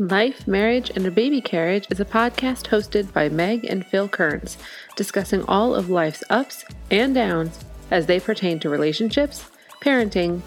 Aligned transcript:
Life, 0.00 0.48
Marriage, 0.48 0.88
and 0.96 1.06
a 1.06 1.10
Baby 1.10 1.42
Carriage 1.42 1.86
is 1.90 2.00
a 2.00 2.06
podcast 2.06 2.68
hosted 2.68 3.12
by 3.12 3.28
Meg 3.28 3.66
and 3.66 3.84
Phil 3.86 4.08
Kearns, 4.08 4.56
discussing 4.96 5.44
all 5.44 5.74
of 5.74 5.90
life's 5.90 6.24
ups 6.30 6.64
and 6.90 7.14
downs 7.14 7.62
as 7.90 8.06
they 8.06 8.18
pertain 8.18 8.58
to 8.60 8.70
relationships, 8.70 9.50
parenting, 9.82 10.40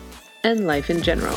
and 0.43 0.65
life 0.65 0.89
in 0.89 1.03
general. 1.03 1.35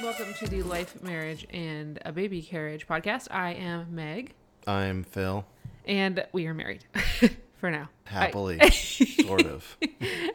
Welcome 0.00 0.34
to 0.34 0.46
the 0.46 0.62
Life, 0.62 1.02
Marriage, 1.02 1.46
and 1.52 1.98
a 2.04 2.12
Baby 2.12 2.40
Carriage 2.42 2.86
podcast. 2.86 3.26
I 3.30 3.54
am 3.54 3.94
Meg, 3.94 4.32
I'm 4.66 5.02
Phil. 5.02 5.44
and 5.86 6.24
we 6.32 6.46
are 6.46 6.54
married 6.54 6.84
for 7.64 7.70
now. 7.70 7.88
I- 8.06 8.10
Happily, 8.10 8.70
sort 8.70 9.46
of. 9.46 9.78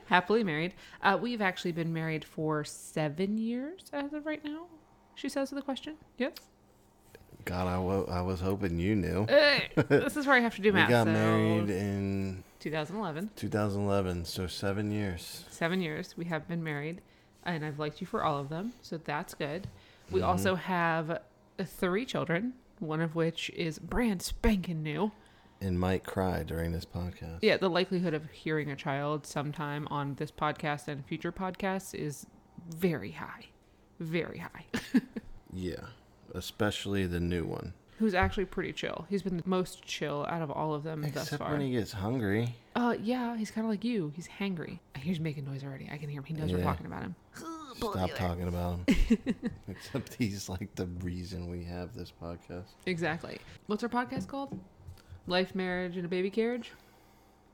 happily 0.08 0.44
married. 0.44 0.74
Uh, 1.04 1.16
we've 1.22 1.44
actually 1.44 1.74
been 1.74 1.94
married 1.94 2.26
for 2.26 2.64
seven 2.64 3.38
years 3.38 3.84
as 3.94 4.14
of 4.14 4.26
right 4.26 4.44
now. 4.44 4.66
She 5.14 5.30
says 5.30 5.50
to 5.50 5.56
the 5.56 5.62
question. 5.62 5.94
Yes. 6.18 6.34
God, 7.46 7.68
I 7.68 7.78
wa- 7.78 8.06
I 8.12 8.22
was 8.22 8.42
hoping 8.42 8.80
you 8.80 8.96
knew. 8.96 9.28
Uh, 9.30 9.60
this 9.90 10.18
is 10.18 10.26
where 10.26 10.38
I 10.38 10.40
have 10.40 10.56
to 10.56 10.62
do 10.64 10.70
We 10.74 10.80
math. 10.80 10.90
got 10.90 11.06
so 11.06 11.14
married 11.14 11.70
in 11.70 12.44
2011. 12.62 13.30
2011, 13.36 14.26
so 14.26 14.48
seven 14.48 14.90
years. 14.92 15.46
Seven 15.52 15.82
years 15.82 16.16
we 16.18 16.26
have 16.26 16.48
been 16.48 16.64
married, 16.64 17.00
and 17.44 17.64
I've 17.64 17.78
liked 17.78 18.02
you 18.02 18.08
for 18.08 18.24
all 18.24 18.40
of 18.40 18.50
them, 18.50 18.74
so 18.82 18.98
that's 18.98 19.36
good. 19.36 19.68
We 20.10 20.22
Mm-hmm. 20.22 20.30
also 20.30 20.56
have 20.56 21.12
uh, 21.12 21.20
three 21.64 22.06
children, 22.06 22.54
one 22.80 23.02
of 23.02 23.14
which 23.14 23.52
is 23.52 23.78
brand 23.78 24.24
spanking 24.24 24.82
new. 24.82 25.12
And 25.62 25.78
might 25.80 26.04
cry 26.06 26.44
during 26.44 26.72
this 26.72 26.86
podcast. 26.86 27.40
Yeah, 27.42 27.58
the 27.58 27.70
likelihood 27.70 28.14
of 28.14 28.30
hearing 28.32 28.72
a 28.72 28.76
child 28.78 29.26
sometime 29.28 29.88
on 29.92 30.16
this 30.16 30.32
podcast 30.32 30.88
and 30.88 31.06
future 31.06 31.32
podcasts 31.34 31.94
is 31.94 32.26
very 32.70 33.12
high. 33.12 33.46
Very 34.00 34.38
high. 34.40 34.66
Yeah, 35.52 35.82
especially 36.36 37.08
the 37.08 37.20
new 37.20 37.44
one. 37.44 37.74
who's 37.98 38.14
actually 38.14 38.46
pretty 38.46 38.72
chill. 38.72 39.08
He's 39.10 39.24
been 39.24 39.38
the 39.38 39.44
most 39.48 39.84
chill 39.84 40.26
out 40.30 40.44
of 40.44 40.52
all 40.52 40.76
of 40.76 40.84
them 40.84 41.02
thus 41.02 41.24
Except 41.24 41.42
far. 41.42 41.52
when 41.54 41.62
he 41.62 41.72
gets 41.72 41.92
hungry. 41.92 42.56
Uh, 42.76 42.96
yeah, 43.02 43.36
he's 43.36 43.50
kind 43.52 43.66
of 43.66 43.72
like 43.72 43.84
you. 43.84 44.14
He's 44.16 44.28
hangry. 44.40 44.78
He's 44.96 45.20
making 45.20 45.46
noise 45.46 45.64
already. 45.64 45.90
I 45.92 45.98
can 45.98 46.08
hear 46.08 46.20
him. 46.20 46.24
He 46.26 46.34
knows 46.36 46.54
we're 46.54 46.62
talking 46.62 46.86
about 46.86 47.02
him. 47.02 47.16
Stop 47.78 48.12
talking 48.16 48.48
about 48.48 48.88
him. 48.88 49.20
Except 49.68 50.14
he's 50.14 50.48
like 50.48 50.74
the 50.76 50.86
reason 51.04 51.50
we 51.50 51.64
have 51.64 51.96
this 51.96 52.14
podcast. 52.22 52.68
Exactly. 52.86 53.40
What's 53.66 53.82
our 53.84 53.90
podcast 53.90 54.28
called? 54.28 54.58
Life, 55.28 55.56
marriage, 55.56 55.96
and 55.96 56.06
a 56.06 56.10
baby 56.10 56.30
carriage. 56.30 56.72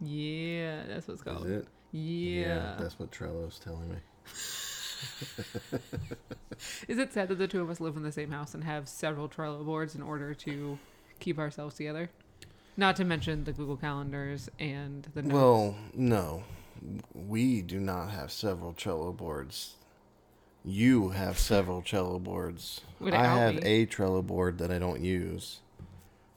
Yeah, 0.02 0.84
that's 0.88 1.08
what's 1.08 1.22
called. 1.22 1.46
Is 1.46 1.52
it? 1.52 1.68
Yeah. 1.92 2.76
That's 2.80 3.00
what 3.00 3.12
Trello's 3.12 3.60
telling 3.60 3.90
me. 3.90 3.98
Is 6.88 6.98
it 6.98 7.14
sad 7.14 7.30
that 7.30 7.38
the 7.38 7.48
two 7.48 7.62
of 7.62 7.70
us 7.70 7.80
live 7.80 7.96
in 7.96 8.04
the 8.04 8.12
same 8.12 8.32
house 8.32 8.54
and 8.54 8.64
have 8.64 8.90
several 8.90 9.30
Trello 9.30 9.66
boards 9.66 9.96
in 9.96 10.02
order 10.02 10.34
to 10.34 10.78
keep 11.20 11.40
ourselves 11.40 11.76
together? 11.76 12.10
Not 12.78 12.98
to 12.98 13.06
mention 13.06 13.46
the 13.46 13.54
Google 13.54 13.78
calendars 13.78 14.50
and 14.60 15.08
the 15.14 15.22
notes. 15.22 15.34
Well, 15.34 15.76
no. 15.94 16.44
We 17.14 17.62
do 17.62 17.80
not 17.80 18.10
have 18.12 18.32
several 18.32 18.74
Trello 18.74 19.16
boards. 19.16 19.76
You 20.66 21.10
have 21.10 21.40
several 21.40 21.82
Trello 21.82 22.22
boards. 22.22 22.82
Would 23.00 23.14
I 23.14 23.24
have 23.24 23.56
me. 23.56 23.62
a 23.64 23.86
Trello 23.86 24.26
board 24.26 24.58
that 24.58 24.72
I 24.72 24.80
don't 24.80 25.00
use. 25.02 25.60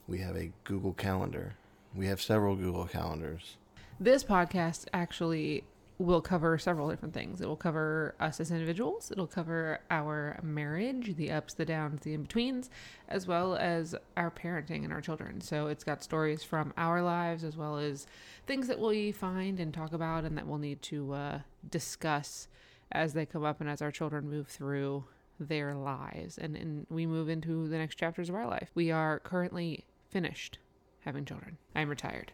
We 0.09 0.17
have 0.19 0.35
a 0.35 0.51
Google 0.63 0.93
Calendar. 0.93 1.53
We 1.93 2.07
have 2.07 2.19
several 2.19 2.55
Google 2.55 2.85
Calendars. 2.85 3.57
This 3.99 4.23
podcast 4.23 4.87
actually 4.91 5.63
will 5.99 6.21
cover 6.21 6.57
several 6.57 6.89
different 6.89 7.13
things. 7.13 7.41
It 7.41 7.47
will 7.47 7.55
cover 7.55 8.15
us 8.19 8.39
as 8.39 8.49
individuals, 8.49 9.11
it'll 9.11 9.27
cover 9.27 9.81
our 9.91 10.39
marriage, 10.41 11.15
the 11.15 11.29
ups, 11.29 11.53
the 11.53 11.65
downs, 11.65 12.01
the 12.01 12.15
in 12.15 12.23
betweens, 12.23 12.71
as 13.07 13.27
well 13.27 13.55
as 13.55 13.93
our 14.17 14.31
parenting 14.31 14.83
and 14.83 14.91
our 14.91 15.01
children. 15.01 15.41
So 15.41 15.67
it's 15.67 15.83
got 15.83 16.01
stories 16.01 16.43
from 16.43 16.73
our 16.75 17.03
lives 17.03 17.43
as 17.43 17.55
well 17.55 17.77
as 17.77 18.07
things 18.47 18.67
that 18.67 18.79
we 18.79 19.11
find 19.11 19.59
and 19.59 19.71
talk 19.71 19.93
about 19.93 20.23
and 20.23 20.35
that 20.39 20.47
we'll 20.47 20.57
need 20.57 20.81
to 20.83 21.13
uh, 21.13 21.39
discuss 21.69 22.47
as 22.91 23.13
they 23.13 23.27
come 23.27 23.43
up 23.43 23.61
and 23.61 23.69
as 23.69 23.79
our 23.79 23.91
children 23.91 24.27
move 24.27 24.47
through 24.47 25.03
their 25.39 25.75
lives 25.75 26.37
and, 26.37 26.55
and 26.55 26.85
we 26.89 27.05
move 27.05 27.29
into 27.29 27.67
the 27.67 27.77
next 27.77 27.95
chapters 27.95 28.29
of 28.29 28.35
our 28.35 28.47
life. 28.47 28.71
We 28.73 28.91
are 28.91 29.19
currently 29.19 29.85
finished 30.09 30.59
having 31.01 31.25
children. 31.25 31.57
I'm 31.75 31.89
retired. 31.89 32.31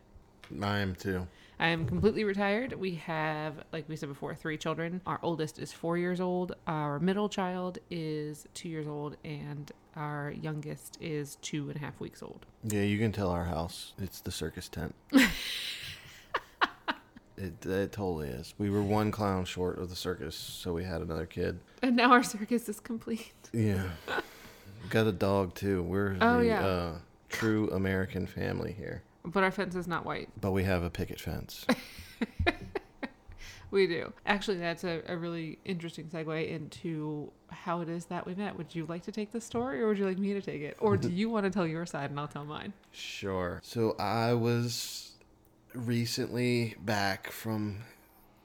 I 0.61 0.79
am 0.79 0.95
too. 0.95 1.27
I 1.59 1.67
am 1.69 1.85
completely 1.87 2.23
retired. 2.23 2.73
We 2.73 2.95
have, 2.95 3.63
like 3.71 3.87
we 3.87 3.95
said 3.95 4.09
before, 4.09 4.35
three 4.35 4.57
children. 4.57 5.01
Our 5.05 5.19
oldest 5.23 5.57
is 5.57 5.71
four 5.71 5.97
years 5.97 6.19
old. 6.19 6.53
Our 6.67 6.99
middle 6.99 7.29
child 7.29 7.79
is 7.89 8.45
two 8.53 8.69
years 8.69 8.87
old, 8.87 9.15
and 9.23 9.71
our 9.95 10.33
youngest 10.41 10.97
is 11.01 11.37
two 11.41 11.67
and 11.69 11.77
a 11.77 11.79
half 11.79 11.99
weeks 11.99 12.21
old. 12.21 12.45
Yeah, 12.63 12.81
you 12.81 12.99
can 12.99 13.11
tell 13.11 13.29
our 13.29 13.45
house. 13.45 13.93
It's 13.97 14.19
the 14.19 14.31
circus 14.31 14.67
tent. 14.67 14.93
it, 17.37 17.65
it 17.65 17.91
totally 17.91 18.27
is. 18.29 18.53
We 18.57 18.69
were 18.69 18.81
one 18.83 19.11
clown 19.11 19.45
short 19.45 19.79
of 19.79 19.89
the 19.89 19.95
circus, 19.95 20.35
so 20.35 20.73
we 20.73 20.83
had 20.83 21.01
another 21.01 21.25
kid. 21.25 21.59
And 21.81 21.95
now 21.95 22.11
our 22.11 22.23
circus 22.23 22.69
is 22.69 22.79
complete. 22.79 23.31
Yeah. 23.53 23.83
Got 24.89 25.07
a 25.07 25.11
dog 25.11 25.55
too. 25.55 25.81
We're 25.83 26.17
Oh, 26.21 26.39
the 26.39 26.45
yeah. 26.45 26.65
uh, 26.65 26.93
true 27.35 27.69
American 27.71 28.25
family 28.27 28.73
here. 28.73 29.03
But 29.23 29.43
our 29.43 29.51
fence 29.51 29.75
is 29.75 29.87
not 29.87 30.05
white. 30.05 30.29
But 30.39 30.51
we 30.51 30.63
have 30.63 30.83
a 30.83 30.89
picket 30.89 31.19
fence. 31.19 31.65
We 33.75 33.87
do. 33.87 34.13
Actually, 34.25 34.59
that's 34.59 34.85
a, 34.85 35.01
a 35.07 35.17
really 35.17 35.59
interesting 35.65 36.05
segue 36.05 36.49
into 36.49 37.29
how 37.49 37.81
it 37.81 37.89
is 37.89 38.05
that 38.05 38.25
we 38.25 38.33
met. 38.33 38.57
Would 38.57 38.73
you 38.73 38.85
like 38.85 39.03
to 39.03 39.11
take 39.11 39.33
this 39.33 39.43
story, 39.43 39.81
or 39.81 39.89
would 39.89 39.97
you 39.97 40.05
like 40.05 40.17
me 40.17 40.33
to 40.33 40.41
take 40.41 40.61
it? 40.61 40.77
Or 40.79 40.95
do 40.95 41.09
you 41.11 41.29
want 41.29 41.43
to 41.43 41.49
tell 41.49 41.67
your 41.67 41.85
side 41.85 42.09
and 42.09 42.17
I'll 42.17 42.27
tell 42.29 42.45
mine? 42.45 42.71
Sure. 42.93 43.59
So 43.63 43.97
I 43.99 44.33
was 44.33 45.11
recently 45.73 46.75
back 46.79 47.31
from 47.31 47.79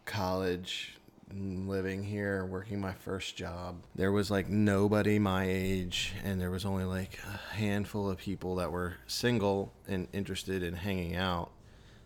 college, 0.05 0.99
living 1.33 2.03
here, 2.03 2.45
working 2.45 2.81
my 2.81 2.93
first 2.93 3.37
job. 3.37 3.83
There 3.95 4.13
was 4.13 4.31
like 4.31 4.49
nobody 4.49 5.19
my 5.19 5.45
age, 5.49 6.15
and 6.25 6.41
there 6.41 6.51
was 6.51 6.65
only 6.65 6.85
like 6.85 7.19
a 7.27 7.55
handful 7.55 8.11
of 8.11 8.19
people 8.19 8.57
that 8.57 8.73
were 8.73 8.95
single 9.07 9.73
and 9.89 10.09
interested 10.13 10.63
in 10.63 10.75
hanging 10.75 11.17
out. 11.17 11.51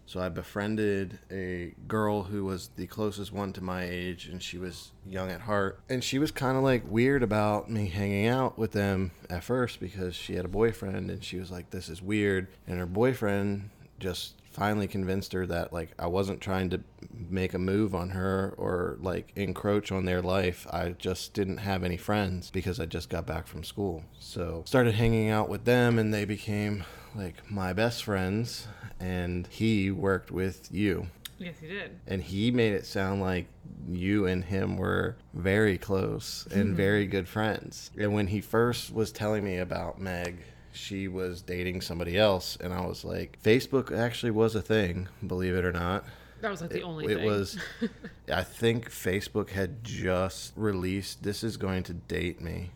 So 0.06 0.20
I 0.20 0.28
befriended 0.28 1.18
a 1.30 1.74
girl 1.88 2.24
who 2.24 2.44
was 2.44 2.68
the 2.76 2.86
closest 2.86 3.32
one 3.32 3.54
to 3.54 3.64
my 3.64 3.84
age, 3.84 4.28
and 4.28 4.42
she 4.42 4.58
was 4.58 4.92
young 5.06 5.30
at 5.30 5.41
heart. 5.41 5.80
And 5.88 6.04
she 6.04 6.18
was 6.18 6.30
kind 6.30 6.58
of 6.58 6.62
like 6.62 6.82
weird 6.86 7.22
about 7.22 7.70
me 7.70 7.86
hanging 7.86 8.26
out 8.26 8.58
with 8.58 8.72
them 8.72 9.12
at 9.30 9.44
first 9.44 9.80
because 9.80 10.14
she 10.14 10.34
had 10.34 10.44
a 10.44 10.48
boyfriend, 10.48 11.10
and 11.10 11.24
she 11.24 11.38
was 11.38 11.50
like, 11.50 11.70
"This 11.70 11.88
is 11.88 12.02
weird." 12.02 12.48
And 12.66 12.78
her 12.78 12.86
boyfriend 12.86 13.70
just 13.98 14.34
finally 14.54 14.87
convinced 14.87 15.32
her 15.32 15.47
that 15.47 15.72
like 15.72 15.91
I 15.98 16.06
wasn't 16.06 16.41
trying 16.41 16.70
to 16.70 16.81
make 17.28 17.54
a 17.54 17.59
move 17.59 17.94
on 17.94 18.10
her 18.10 18.54
or 18.56 18.97
like 19.00 19.32
encroach 19.37 19.91
on 19.91 20.04
their 20.04 20.22
life. 20.22 20.66
I 20.70 20.91
just 20.91 21.34
didn't 21.34 21.59
have 21.59 21.84
any 21.84 21.97
friends 21.97 22.50
because 22.50 22.81
I 22.81 22.87
just 22.87 23.10
got 23.10 23.26
back 23.26 23.47
from 23.47 23.65
school. 23.65 24.04
So 24.19 24.62
started 24.66 24.94
hanging 24.94 25.28
out 25.28 25.48
with 25.48 25.65
them 25.65 25.98
and 25.98 26.15
they 26.15 26.25
became 26.25 26.84
like 27.15 27.50
my 27.50 27.72
best 27.72 28.04
friends 28.04 28.69
and 29.00 29.47
he 29.48 29.91
worked 29.91 30.31
with 30.31 30.72
you 30.72 31.09
Yes, 31.38 31.56
he 31.60 31.69
did. 31.69 31.98
and 32.06 32.22
he 32.22 32.50
made 32.50 32.75
it 32.75 32.86
sound 32.86 33.21
like 33.21 33.47
you 33.88 34.26
and 34.26 34.44
him 34.44 34.76
were 34.76 35.16
very 35.32 35.78
close 35.78 36.47
and 36.50 36.69
mm-hmm. 36.69 36.76
very 36.76 37.06
good 37.06 37.28
friends. 37.28 37.91
And 37.98 38.15
when 38.15 38.28
he 38.28 38.41
first 38.41 38.92
was 38.92 39.12
telling 39.12 39.45
me 39.45 39.59
about 39.59 40.01
Meg, 40.01 40.39
she 40.74 41.09
was 41.09 41.41
dating 41.42 41.80
somebody 41.80 42.18
else, 42.18 42.56
and 42.60 42.72
I 42.74 42.84
was 42.86 43.04
like, 43.04 43.38
Facebook 43.42 43.97
actually 43.97 44.32
was 44.32 44.54
a 44.54 44.62
thing, 44.62 45.09
believe 45.26 45.54
it 45.54 45.65
or 45.65 45.72
not. 45.72 46.04
That 46.41 46.50
was 46.50 46.60
like 46.60 46.71
the 46.71 46.80
It- 46.80 46.84
only 46.84 47.06
it 47.06 47.16
thing. 47.16 47.24
was 47.26 47.59
i 48.32 48.42
think 48.42 48.91
facebook 48.91 49.48
had 49.50 49.82
just 49.84 50.53
released 50.56 51.22
this 51.22 51.42
is 51.44 51.56
going 51.56 51.82
to 51.84 51.94
date 51.94 52.41
me 52.42 52.71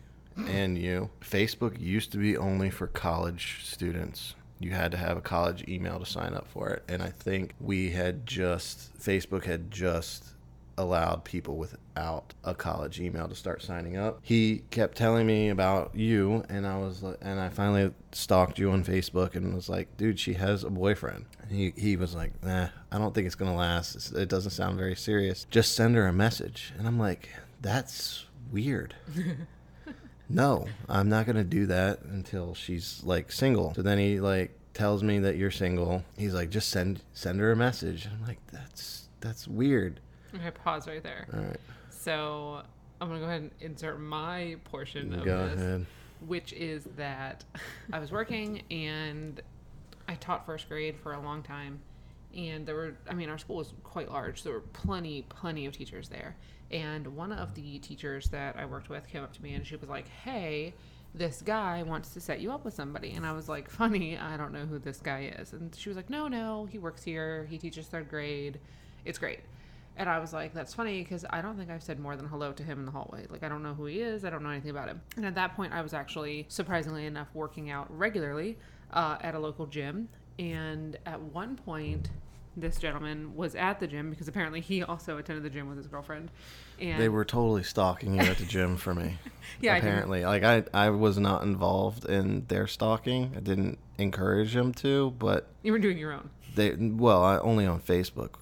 and 0.47 0.75
you 0.77 1.09
facebook 1.21 1.79
used 1.79 2.11
to 2.13 2.17
be 2.17 2.35
only 2.37 2.69
for 2.71 2.87
college 2.87 3.59
students 3.63 4.33
you 4.59 4.71
had 4.71 4.91
to 4.91 4.97
have 4.97 5.17
a 5.17 5.21
college 5.21 5.67
email 5.67 5.99
to 5.99 6.05
sign 6.05 6.33
up 6.33 6.47
for 6.47 6.69
it 6.69 6.83
and 6.87 7.03
i 7.03 7.09
think 7.09 7.53
we 7.59 7.89
had 7.91 8.25
just 8.25 8.97
facebook 8.99 9.43
had 9.45 9.69
just 9.69 10.23
allowed 10.79 11.25
people 11.25 11.57
without 11.57 12.33
a 12.45 12.55
college 12.55 13.01
email 13.01 13.27
to 13.27 13.35
start 13.35 13.61
signing 13.61 13.97
up. 13.97 14.19
He 14.23 14.63
kept 14.71 14.97
telling 14.97 15.27
me 15.27 15.49
about 15.49 15.93
you 15.93 16.45
and 16.47 16.65
I 16.65 16.77
was 16.77 17.03
and 17.21 17.39
I 17.39 17.49
finally 17.49 17.91
stalked 18.13 18.57
you 18.57 18.71
on 18.71 18.85
Facebook 18.85 19.35
and 19.35 19.53
was 19.53 19.67
like, 19.67 19.97
"Dude, 19.97 20.19
she 20.19 20.33
has 20.33 20.63
a 20.63 20.69
boyfriend." 20.69 21.25
And 21.41 21.51
he 21.51 21.73
he 21.75 21.97
was 21.97 22.15
like, 22.15 22.31
"Nah, 22.41 22.69
I 22.91 22.97
don't 22.97 23.13
think 23.13 23.27
it's 23.27 23.35
to 23.51 23.57
last. 23.57 23.95
It's, 23.95 24.11
it 24.11 24.29
doesn't 24.29 24.51
sound 24.51 24.77
very 24.77 24.95
serious. 24.95 25.45
Just 25.51 25.75
send 25.75 25.95
her 25.95 26.07
a 26.07 26.13
message." 26.13 26.73
And 26.77 26.87
I'm 26.87 26.97
like, 26.97 27.29
"That's 27.61 28.25
weird." 28.49 28.95
no, 30.29 30.65
I'm 30.87 31.09
not 31.09 31.25
to 31.35 31.43
do 31.43 31.65
that 31.65 32.03
until 32.03 32.55
she's 32.55 33.03
like 33.03 33.33
single. 33.33 33.73
So 33.73 33.81
then 33.81 33.99
he 33.99 34.21
like 34.21 34.57
tells 34.73 35.03
me 35.03 35.19
that 35.19 35.35
you're 35.35 35.51
single. 35.51 36.05
He's 36.17 36.33
like, 36.33 36.49
"Just 36.49 36.69
send 36.69 37.01
send 37.11 37.41
her 37.41 37.51
a 37.51 37.57
message." 37.57 38.07
I'm 38.09 38.25
like, 38.25 38.39
"That's 38.53 39.09
that's 39.19 39.45
weird." 39.45 39.99
Okay, 40.35 40.51
pause 40.51 40.87
right 40.87 41.03
there. 41.03 41.27
All 41.33 41.39
right. 41.39 41.57
So 41.89 42.61
I'm 43.01 43.07
gonna 43.07 43.19
go 43.19 43.25
ahead 43.25 43.41
and 43.41 43.51
insert 43.61 43.99
my 43.99 44.57
portion 44.65 45.13
of 45.13 45.25
Go 45.25 45.47
this, 45.47 45.59
ahead. 45.61 45.85
which 46.27 46.53
is 46.53 46.85
that 46.97 47.43
I 47.91 47.99
was 47.99 48.11
working 48.11 48.61
and 48.71 49.41
I 50.07 50.15
taught 50.15 50.45
first 50.45 50.67
grade 50.69 50.95
for 50.97 51.13
a 51.13 51.19
long 51.21 51.43
time, 51.43 51.79
and 52.35 52.65
there 52.65 52.75
were 52.75 52.95
I 53.09 53.13
mean 53.13 53.29
our 53.29 53.37
school 53.37 53.57
was 53.57 53.73
quite 53.83 54.11
large, 54.11 54.41
so 54.43 54.49
there 54.49 54.57
were 54.59 54.65
plenty 54.73 55.23
plenty 55.29 55.65
of 55.65 55.73
teachers 55.73 56.09
there. 56.09 56.35
And 56.71 57.07
one 57.15 57.31
of 57.31 57.55
the 57.55 57.79
teachers 57.79 58.29
that 58.29 58.55
I 58.55 58.65
worked 58.65 58.89
with 58.89 59.07
came 59.07 59.23
up 59.23 59.33
to 59.33 59.41
me 59.41 59.53
and 59.55 59.65
she 59.65 59.75
was 59.75 59.89
like, 59.89 60.07
"Hey." 60.07 60.73
This 61.15 61.41
guy 61.41 61.81
wants 61.81 62.13
to 62.13 62.21
set 62.21 62.39
you 62.39 62.51
up 62.51 62.63
with 62.63 62.75
somebody. 62.75 63.13
And 63.13 63.25
I 63.25 63.31
was 63.31 63.49
like, 63.49 63.67
funny, 63.67 64.15
I 64.15 64.37
don't 64.37 64.53
know 64.53 64.67
who 64.67 64.77
this 64.77 64.99
guy 64.99 65.33
is. 65.39 65.53
And 65.53 65.73
she 65.75 65.89
was 65.89 65.95
like, 65.95 66.07
no, 66.07 66.27
no, 66.27 66.67
he 66.71 66.77
works 66.77 67.03
here. 67.03 67.47
He 67.49 67.57
teaches 67.57 67.87
third 67.87 68.09
grade. 68.09 68.59
It's 69.05 69.17
great. 69.17 69.39
And 69.99 70.09
I 70.09 70.17
was 70.17 70.31
like, 70.31 70.53
that's 70.53 70.73
funny 70.73 71.03
because 71.03 71.25
I 71.29 71.41
don't 71.41 71.57
think 71.57 71.69
I've 71.69 71.83
said 71.83 71.99
more 71.99 72.15
than 72.15 72.25
hello 72.25 72.53
to 72.53 72.63
him 72.63 72.79
in 72.79 72.85
the 72.85 72.91
hallway. 72.91 73.25
Like, 73.29 73.43
I 73.43 73.49
don't 73.49 73.61
know 73.61 73.73
who 73.73 73.85
he 73.85 73.99
is. 73.99 74.23
I 74.23 74.29
don't 74.29 74.41
know 74.43 74.49
anything 74.49 74.71
about 74.71 74.87
him. 74.87 75.01
And 75.17 75.25
at 75.25 75.35
that 75.35 75.57
point, 75.57 75.73
I 75.73 75.81
was 75.81 75.93
actually, 75.93 76.45
surprisingly 76.47 77.05
enough, 77.05 77.27
working 77.33 77.69
out 77.69 77.85
regularly 77.95 78.57
uh, 78.93 79.17
at 79.19 79.35
a 79.35 79.39
local 79.39 79.65
gym. 79.67 80.07
And 80.39 80.97
at 81.05 81.19
one 81.19 81.57
point, 81.57 82.09
this 82.55 82.77
gentleman 82.77 83.35
was 83.35 83.55
at 83.55 83.81
the 83.81 83.87
gym 83.87 84.09
because 84.09 84.29
apparently 84.29 84.61
he 84.61 84.83
also 84.83 85.17
attended 85.17 85.43
the 85.43 85.49
gym 85.49 85.67
with 85.67 85.77
his 85.77 85.87
girlfriend. 85.87 86.31
And 86.79 86.99
They 87.01 87.09
were 87.09 87.25
totally 87.25 87.63
stalking 87.63 88.15
you 88.15 88.21
at 88.21 88.37
the 88.37 88.45
gym 88.45 88.77
for 88.77 88.95
me. 88.95 89.17
Yeah, 89.61 89.73
I 89.73 89.77
apparently, 89.77 90.23
like 90.23 90.43
I, 90.43 90.63
I 90.73 90.91
was 90.91 91.17
not 91.17 91.41
involved 91.41 92.05
in 92.05 92.45
their 92.47 92.67
stalking. 92.67 93.33
I 93.35 93.39
didn't 93.39 93.79
encourage 93.97 94.53
them 94.53 94.73
to, 94.75 95.11
but 95.17 95.47
you 95.63 95.71
were 95.71 95.79
doing 95.79 95.97
your 95.97 96.13
own. 96.13 96.29
they, 96.55 96.75
well, 96.75 97.23
I, 97.23 97.39
only 97.39 97.65
on 97.65 97.81
Facebook, 97.81 98.35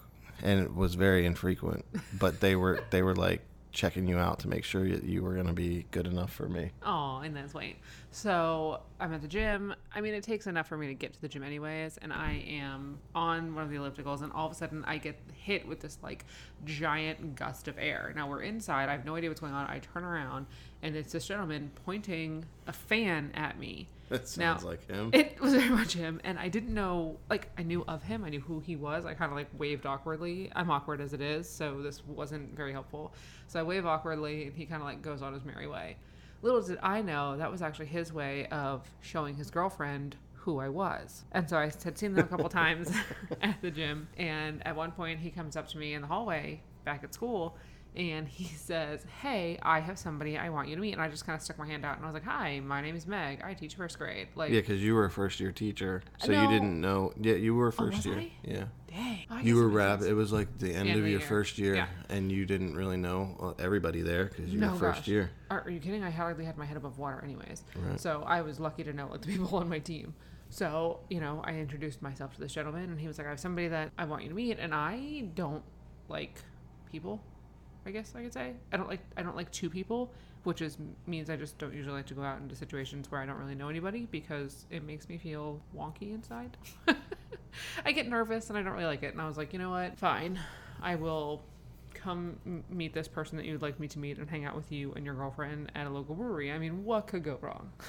and 0.43 0.59
it 0.59 0.75
was 0.75 0.95
very 0.95 1.25
infrequent. 1.25 1.85
But 2.17 2.39
they 2.39 2.55
were, 2.55 2.81
they 2.89 3.01
were 3.01 3.15
like 3.15 3.41
checking 3.71 4.07
you 4.07 4.17
out 4.17 4.39
to 4.39 4.47
make 4.47 4.63
sure 4.63 4.89
that 4.89 5.03
you 5.03 5.21
were 5.21 5.35
going 5.35 5.45
to 5.45 5.53
be 5.53 5.85
good 5.91 6.07
enough 6.07 6.33
for 6.33 6.49
me. 6.49 6.71
Oh, 6.83 7.19
and 7.23 7.35
that's 7.35 7.53
Wayne. 7.53 7.75
So 8.09 8.81
I'm 8.99 9.13
at 9.13 9.21
the 9.21 9.27
gym. 9.27 9.75
I 9.93 10.01
mean, 10.01 10.15
it 10.15 10.23
takes 10.23 10.47
enough 10.47 10.67
for 10.67 10.77
me 10.77 10.87
to 10.87 10.95
get 10.95 11.13
to 11.13 11.21
the 11.21 11.27
gym, 11.27 11.43
anyways. 11.43 11.97
And 11.97 12.11
I 12.11 12.43
am 12.47 12.97
on 13.13 13.53
one 13.53 13.63
of 13.63 13.69
the 13.69 13.75
ellipticals, 13.75 14.23
and 14.23 14.33
all 14.33 14.47
of 14.47 14.51
a 14.51 14.55
sudden, 14.55 14.83
I 14.85 14.97
get 14.97 15.19
hit 15.33 15.67
with 15.67 15.81
this 15.81 15.99
like 16.01 16.25
giant 16.65 17.35
gust 17.35 17.67
of 17.67 17.77
air. 17.77 18.13
Now 18.15 18.27
we're 18.27 18.41
inside. 18.41 18.89
I 18.89 18.93
have 18.93 19.05
no 19.05 19.15
idea 19.15 19.29
what's 19.29 19.41
going 19.41 19.53
on. 19.53 19.67
I 19.67 19.79
turn 19.79 20.03
around, 20.03 20.47
and 20.81 20.95
it's 20.95 21.11
this 21.11 21.27
gentleman 21.27 21.69
pointing 21.85 22.45
a 22.65 22.73
fan 22.73 23.31
at 23.35 23.59
me. 23.59 23.89
That 24.09 24.21
Now, 24.37 24.53
sounds 24.53 24.63
like 24.63 24.87
him. 24.87 25.09
It 25.11 25.39
was 25.41 25.53
very 25.53 25.69
much 25.69 25.93
him, 25.93 26.21
and 26.23 26.39
I 26.39 26.47
didn't 26.47 26.73
know. 26.73 27.17
Like, 27.29 27.49
I 27.57 27.63
knew 27.63 27.83
of 27.89 28.03
him. 28.03 28.23
I 28.23 28.29
knew 28.29 28.39
who 28.39 28.61
he 28.61 28.77
was. 28.77 29.05
I 29.05 29.13
kind 29.13 29.31
of 29.31 29.37
like 29.37 29.47
waved 29.57 29.85
awkwardly. 29.85 30.49
I'm 30.55 30.71
awkward 30.71 31.01
as 31.01 31.11
it 31.11 31.19
is, 31.19 31.49
so 31.49 31.81
this 31.81 32.05
wasn't 32.05 32.55
very 32.55 32.71
helpful. 32.71 33.13
So 33.47 33.59
I 33.59 33.63
wave 33.63 33.85
awkwardly, 33.85 34.47
and 34.47 34.55
he 34.55 34.65
kind 34.65 34.81
of 34.81 34.87
like 34.87 35.01
goes 35.01 35.21
on 35.21 35.33
his 35.33 35.43
merry 35.43 35.67
way. 35.67 35.97
Little 36.41 36.61
did 36.61 36.77
I 36.81 37.01
know 37.01 37.35
that 37.37 37.51
was 37.51 37.61
actually 37.61 37.87
his 37.87 38.13
way 38.13 38.47
of 38.47 38.89
showing 39.01 39.35
his 39.35 39.49
girlfriend 39.51 40.15
who 40.33 40.59
I 40.59 40.69
was. 40.69 41.25
And 41.33 41.49
so 41.49 41.57
I 41.57 41.63
had 41.63 41.97
seen 41.97 42.13
them 42.13 42.23
a 42.25 42.27
couple 42.29 42.47
times 42.63 42.89
at 43.41 43.61
the 43.61 43.71
gym, 43.71 44.07
and 44.17 44.65
at 44.65 44.75
one 44.75 44.91
point 44.91 45.19
he 45.19 45.29
comes 45.31 45.57
up 45.57 45.67
to 45.69 45.77
me 45.77 45.95
in 45.95 46.01
the 46.01 46.07
hallway 46.07 46.61
back 46.85 47.03
at 47.03 47.13
school. 47.13 47.57
And 47.97 48.27
he 48.27 48.43
says, 48.55 49.03
Hey, 49.21 49.57
I 49.63 49.79
have 49.79 49.97
somebody 49.97 50.37
I 50.37 50.49
want 50.49 50.69
you 50.69 50.75
to 50.75 50.81
meet. 50.81 50.93
And 50.93 51.01
I 51.01 51.09
just 51.09 51.25
kind 51.25 51.35
of 51.35 51.41
stuck 51.41 51.57
my 51.57 51.65
hand 51.65 51.83
out 51.83 51.95
and 51.97 52.05
I 52.05 52.07
was 52.07 52.13
like, 52.13 52.23
Hi, 52.25 52.59
my 52.59 52.79
name 52.79 52.95
is 52.95 53.07
Meg. 53.07 53.41
I 53.43 53.53
teach 53.55 53.75
first 53.75 53.97
grade. 53.97 54.27
Like, 54.35 54.51
yeah, 54.51 54.59
because 54.61 54.81
you 54.83 54.93
were 54.93 55.05
a 55.05 55.09
first 55.11 55.39
year 55.39 55.51
teacher, 55.51 56.03
so 56.19 56.31
you 56.31 56.47
didn't 56.47 56.79
know. 56.79 57.11
Yeah, 57.19 57.33
you 57.35 57.55
were 57.55 57.67
a 57.67 57.73
first 57.73 57.97
was 57.97 58.05
year. 58.05 58.19
I? 58.19 58.31
Yeah. 58.43 58.63
dang. 58.87 59.25
I 59.31 59.41
You 59.41 59.55
were 59.55 59.67
rap. 59.67 60.01
It 60.03 60.13
was 60.13 60.31
like 60.31 60.57
the 60.59 60.67
end 60.69 60.89
End 60.89 60.99
of 60.99 61.05
of 61.05 61.09
your 61.11 61.19
year. 61.19 61.27
first 61.27 61.57
year, 61.57 61.75
Yeah. 61.75 61.87
and 62.09 62.31
you 62.31 62.45
didn't 62.45 62.75
really 62.75 62.97
know 62.97 63.35
uh, 63.57 63.61
everybody 63.61 64.01
there 64.01 64.25
because 64.25 64.53
you 64.53 64.59
No, 64.59 64.73
were 64.73 64.77
first 64.77 64.99
gosh. 65.01 65.07
year. 65.07 65.31
Are, 65.49 65.61
are 65.61 65.69
you 65.69 65.79
kidding? 65.79 66.03
I 66.03 66.11
hardly 66.11 66.45
had 66.45 66.55
my 66.57 66.65
head 66.65 66.77
above 66.77 66.99
water, 66.99 67.19
anyways. 67.23 67.63
Right. 67.75 67.99
So 67.99 68.23
I 68.27 68.41
was 68.41 68.59
lucky 68.59 68.83
to 68.83 68.93
know 68.93 69.07
like 69.09 69.21
the 69.25 69.27
people 69.27 69.57
on 69.57 69.67
my 69.67 69.79
team. 69.79 70.13
So 70.49 70.99
you 71.09 71.19
know, 71.19 71.41
I 71.43 71.53
introduced 71.55 72.01
myself 72.03 72.33
to 72.35 72.39
this 72.39 72.53
gentleman, 72.53 72.83
and 72.91 72.99
he 72.99 73.07
was 73.07 73.17
like, 73.17 73.25
"I 73.27 73.31
have 73.31 73.39
somebody 73.39 73.67
that 73.69 73.91
I 73.97 74.05
want 74.05 74.21
you 74.23 74.29
to 74.29 74.35
meet," 74.35 74.59
and 74.59 74.73
I 74.75 75.25
don't 75.33 75.63
like 76.09 76.35
people. 76.91 77.21
I 77.87 77.91
guess 77.91 78.11
I 78.15 78.21
could 78.21 78.33
say 78.33 78.51
I 78.73 78.77
don't 78.77 78.89
like 78.89 78.99
I 79.15 79.23
don't 79.23 79.35
like 79.37 79.49
two 79.51 79.69
people, 79.69 80.11
which 80.43 80.61
is 80.61 80.77
means 81.05 81.29
I 81.29 81.37
just 81.37 81.57
don't 81.57 81.73
usually 81.73 81.95
like 81.95 82.05
to 82.07 82.13
go 82.13 82.21
out 82.21 82.41
into 82.41 82.53
situations 82.53 83.09
where 83.09 83.21
I 83.21 83.25
don't 83.25 83.37
really 83.37 83.55
know 83.55 83.69
anybody 83.69 84.09
because 84.11 84.65
it 84.69 84.83
makes 84.83 85.07
me 85.07 85.17
feel 85.17 85.61
wonky 85.75 86.13
inside. 86.13 86.57
I 87.85 87.93
get 87.93 88.09
nervous 88.09 88.49
and 88.49 88.57
I 88.57 88.61
don't 88.61 88.73
really 88.73 88.85
like 88.85 89.03
it. 89.03 89.13
And 89.13 89.21
I 89.21 89.27
was 89.27 89.37
like, 89.37 89.53
you 89.53 89.59
know 89.59 89.69
what? 89.69 89.97
Fine, 89.97 90.37
I 90.81 90.95
will 90.95 91.41
come 91.97 92.37
m- 92.45 92.63
meet 92.69 92.93
this 92.93 93.07
person 93.07 93.37
that 93.37 93.45
you'd 93.45 93.61
like 93.61 93.79
me 93.79 93.87
to 93.89 93.99
meet 93.99 94.17
and 94.17 94.29
hang 94.29 94.45
out 94.45 94.55
with 94.55 94.71
you 94.71 94.93
and 94.95 95.05
your 95.05 95.15
girlfriend 95.15 95.71
at 95.75 95.87
a 95.87 95.89
local 95.89 96.15
brewery. 96.15 96.51
I 96.51 96.57
mean, 96.57 96.85
what 96.85 97.07
could 97.07 97.23
go 97.23 97.37
wrong? 97.41 97.71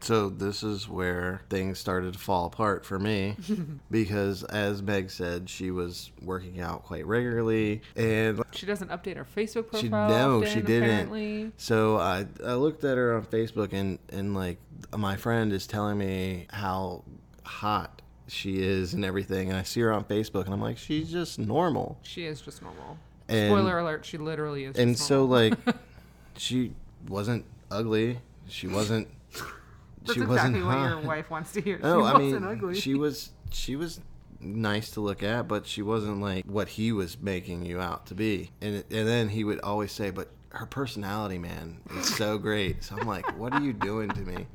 So 0.00 0.28
this 0.30 0.62
is 0.64 0.88
where 0.88 1.42
things 1.50 1.78
started 1.78 2.14
to 2.14 2.18
fall 2.18 2.46
apart 2.46 2.84
for 2.84 2.98
me 2.98 3.36
because, 3.90 4.42
as 4.44 4.82
Meg 4.82 5.10
said, 5.10 5.48
she 5.48 5.70
was 5.70 6.10
working 6.22 6.58
out 6.60 6.82
quite 6.84 7.06
regularly, 7.06 7.82
and 7.94 8.42
She 8.52 8.66
doesn't 8.66 8.90
update 8.90 9.16
her 9.16 9.24
Facebook 9.36 9.66
She- 9.78 9.88
profile. 9.90 10.08
no, 10.08 10.36
often, 10.38 10.48
she 10.54 10.60
didn't. 10.62 10.88
Apparently. 10.88 11.52
So 11.58 11.98
I 11.98 12.26
I 12.44 12.54
looked 12.54 12.82
at 12.82 12.96
her 12.96 13.14
on 13.14 13.24
Facebook 13.26 13.72
and 13.72 13.98
and 14.08 14.34
like 14.34 14.58
my 14.96 15.16
friend 15.16 15.52
is 15.52 15.66
telling 15.68 15.98
me 15.98 16.46
how 16.50 17.04
hot 17.44 18.02
she 18.26 18.62
is 18.62 18.94
and 18.94 19.04
everything, 19.04 19.50
and 19.50 19.58
I 19.58 19.62
see 19.64 19.80
her 19.82 19.92
on 19.92 20.04
Facebook 20.04 20.46
and 20.46 20.54
I'm 20.54 20.62
like 20.62 20.78
she's 20.78 21.12
just 21.12 21.38
normal. 21.38 21.98
She 22.02 22.24
is 22.24 22.40
just 22.40 22.62
normal. 22.62 22.96
And- 23.30 23.50
Spoiler 23.50 23.78
alert: 23.78 24.04
She 24.04 24.18
literally 24.18 24.64
is. 24.64 24.76
and 24.76 24.98
so 24.98 25.24
like 25.24 25.54
she 26.36 26.72
wasn't 27.08 27.44
ugly. 27.70 28.20
She 28.48 28.66
wasn't. 28.66 29.08
that's 29.32 30.14
she 30.14 30.20
exactly 30.20 30.26
wasn't 30.26 30.64
what 30.66 30.74
hot. 30.76 30.88
your 30.88 31.00
wife 31.06 31.30
wants 31.30 31.52
to 31.52 31.60
hear. 31.60 31.78
No, 31.78 32.00
she 32.00 32.06
I 32.06 32.12
wasn't 32.14 32.42
mean 32.42 32.44
ugly. 32.44 32.74
she 32.80 32.94
was 32.94 33.30
she 33.52 33.76
was 33.76 34.00
nice 34.40 34.90
to 34.92 35.00
look 35.00 35.22
at, 35.22 35.46
but 35.48 35.66
she 35.66 35.82
wasn't 35.82 36.20
like 36.20 36.44
what 36.46 36.68
he 36.68 36.92
was 36.92 37.20
making 37.20 37.64
you 37.64 37.80
out 37.80 38.06
to 38.06 38.14
be. 38.14 38.50
And 38.60 38.76
and 38.90 39.06
then 39.08 39.28
he 39.28 39.44
would 39.44 39.60
always 39.60 39.92
say, 39.92 40.10
"But 40.10 40.28
her 40.50 40.66
personality, 40.66 41.38
man, 41.38 41.78
is 41.98 42.14
so 42.16 42.38
great." 42.48 42.82
So 42.82 42.96
I'm 42.98 43.06
like, 43.06 43.38
"What 43.38 43.52
are 43.52 43.60
you 43.62 43.72
doing 43.72 44.08
to 44.10 44.20
me?" 44.20 44.46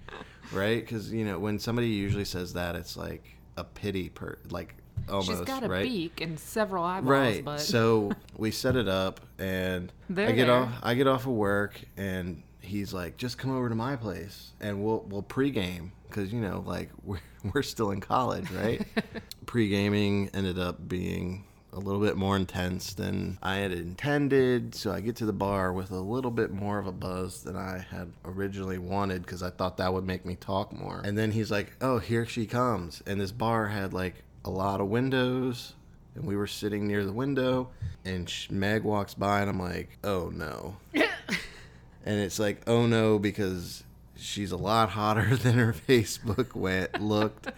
Right? 0.52 0.82
Because 0.84 1.12
you 1.14 1.24
know 1.26 1.40
when 1.40 1.60
somebody 1.60 1.88
usually 1.88 2.26
says 2.26 2.54
that, 2.54 2.76
it's 2.76 2.98
like 2.98 3.24
a 3.58 3.64
pity 3.64 4.10
per 4.10 4.38
like 4.50 4.76
almost 5.10 5.30
She's 5.30 5.42
got 5.42 5.64
a 5.64 5.68
right. 5.68 5.84
beak 5.84 6.22
and 6.22 6.40
several 6.40 6.84
eyeballs, 6.84 7.10
Right. 7.10 7.46
but 7.46 7.60
So 7.62 8.12
we 8.38 8.52
set 8.52 8.76
it 8.76 8.88
up, 8.88 9.20
and 9.40 9.92
They're 10.10 10.30
I 10.30 10.32
get 10.32 10.48
there. 10.48 10.56
off. 10.56 10.72
I 10.84 10.94
get 10.96 11.08
off 11.08 11.22
of 11.26 11.34
work, 11.34 11.80
and 11.98 12.42
he's 12.62 12.94
like, 12.94 13.18
"Just 13.18 13.38
come 13.38 13.56
over 13.56 13.70
to 13.70 13.76
my 13.76 13.96
place, 13.96 14.52
and 14.60 14.84
we'll 14.84 15.06
we'll 15.10 15.24
pregame 15.24 15.90
because 16.10 16.32
you 16.34 16.42
know, 16.42 16.64
like 16.66 16.90
we're 17.04 17.20
we're 17.54 17.64
still 17.64 17.92
in 17.92 18.02
college, 18.02 18.50
right?" 18.52 18.86
Pre-gaming 19.46 20.30
ended 20.34 20.58
up 20.58 20.88
being 20.88 21.46
a 21.72 21.80
little 21.80 22.00
bit 22.02 22.16
more 22.16 22.36
intense 22.38 22.94
than 22.94 23.38
I 23.44 23.58
had 23.58 23.72
intended. 23.74 24.74
So 24.74 24.92
I 24.92 25.02
get 25.02 25.18
to 25.18 25.26
the 25.26 25.34
bar 25.34 25.74
with 25.74 25.92
a 25.92 26.00
little 26.00 26.32
bit 26.32 26.52
more 26.52 26.80
of 26.80 26.88
a 26.88 26.92
buzz 26.92 27.44
than 27.44 27.56
I 27.58 27.86
had 27.92 28.12
originally 28.24 28.78
wanted 28.78 29.22
because 29.24 29.44
I 29.44 29.50
thought 29.50 29.78
that 29.78 29.94
would 29.94 30.06
make 30.06 30.26
me 30.26 30.36
talk 30.36 30.72
more. 30.74 31.02
And 31.04 31.18
then 31.18 31.32
he's 31.32 31.52
like, 31.52 31.74
"Oh, 31.82 32.00
here 32.00 32.26
she 32.26 32.46
comes!" 32.46 33.04
And 33.06 33.20
this 33.20 33.32
bar 33.32 33.68
had 33.68 33.94
like 33.94 34.24
a 34.46 34.50
lot 34.50 34.80
of 34.80 34.88
windows, 34.88 35.74
and 36.14 36.26
we 36.26 36.36
were 36.38 36.48
sitting 36.48 36.88
near 36.88 37.04
the 37.04 37.12
window. 37.12 37.70
And 38.06 38.30
sh- 38.30 38.50
Meg 38.52 38.84
walks 38.84 39.14
by, 39.16 39.42
and 39.42 39.50
I'm 39.50 39.60
like, 39.60 39.98
"Oh 40.04 40.30
no!" 40.34 40.78
and 40.94 42.20
it's 42.20 42.40
like, 42.40 42.62
"Oh 42.68 42.86
no," 42.86 43.20
because 43.20 43.84
she's 44.16 44.52
a 44.52 44.58
lot 44.58 44.90
hotter 44.90 45.36
than 45.36 45.56
her 45.56 45.74
Facebook 45.74 46.56
went 46.56 47.02
looked, 47.02 47.52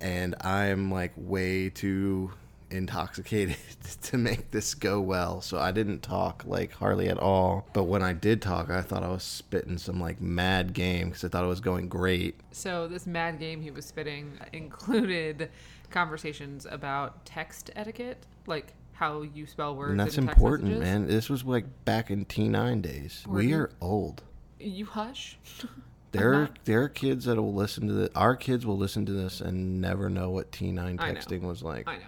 and 0.00 0.34
I'm 0.40 0.90
like 0.90 1.12
way 1.16 1.68
too 1.68 2.30
intoxicated 2.72 3.56
to 4.02 4.18
make 4.18 4.50
this 4.50 4.74
go 4.74 5.00
well. 5.00 5.40
So 5.40 5.58
I 5.58 5.72
didn't 5.72 6.00
talk 6.00 6.44
like 6.46 6.72
hardly 6.72 7.08
at 7.08 7.18
all. 7.18 7.66
But 7.72 7.84
when 7.84 8.02
I 8.02 8.12
did 8.12 8.42
talk, 8.42 8.70
I 8.70 8.82
thought 8.82 9.02
I 9.02 9.08
was 9.08 9.22
spitting 9.22 9.78
some 9.78 10.00
like 10.00 10.20
mad 10.20 10.72
game 10.72 11.08
because 11.08 11.24
I 11.24 11.28
thought 11.28 11.44
it 11.44 11.48
was 11.48 11.60
going 11.60 11.88
great. 11.88 12.40
So 12.50 12.88
this 12.88 13.06
mad 13.06 13.38
game 13.38 13.60
he 13.62 13.70
was 13.70 13.84
spitting 13.84 14.38
included 14.52 15.50
conversations 15.90 16.66
about 16.70 17.24
text 17.24 17.70
etiquette, 17.76 18.24
like 18.46 18.72
how 18.92 19.22
you 19.22 19.46
spell 19.46 19.76
words. 19.76 19.90
And 19.90 20.00
that's 20.00 20.18
in 20.18 20.28
important, 20.28 20.70
messages. 20.70 20.84
man. 20.84 21.06
This 21.06 21.28
was 21.28 21.44
like 21.44 21.66
back 21.84 22.10
in 22.10 22.24
T9 22.24 22.82
days. 22.82 23.24
Were 23.26 23.38
we 23.38 23.48
you? 23.48 23.56
are 23.58 23.70
old. 23.80 24.22
You 24.58 24.86
hush. 24.86 25.38
There, 26.12 26.34
are, 26.34 26.50
there 26.66 26.82
are 26.82 26.88
kids 26.90 27.24
that 27.24 27.38
will 27.38 27.54
listen 27.54 27.88
to 27.88 27.94
this. 27.94 28.10
Our 28.14 28.36
kids 28.36 28.66
will 28.66 28.76
listen 28.76 29.06
to 29.06 29.12
this 29.12 29.40
and 29.40 29.80
never 29.80 30.10
know 30.10 30.28
what 30.28 30.52
T9 30.52 30.96
texting 30.98 31.40
was 31.40 31.62
like. 31.62 31.88
I 31.88 31.96
know. 31.96 32.02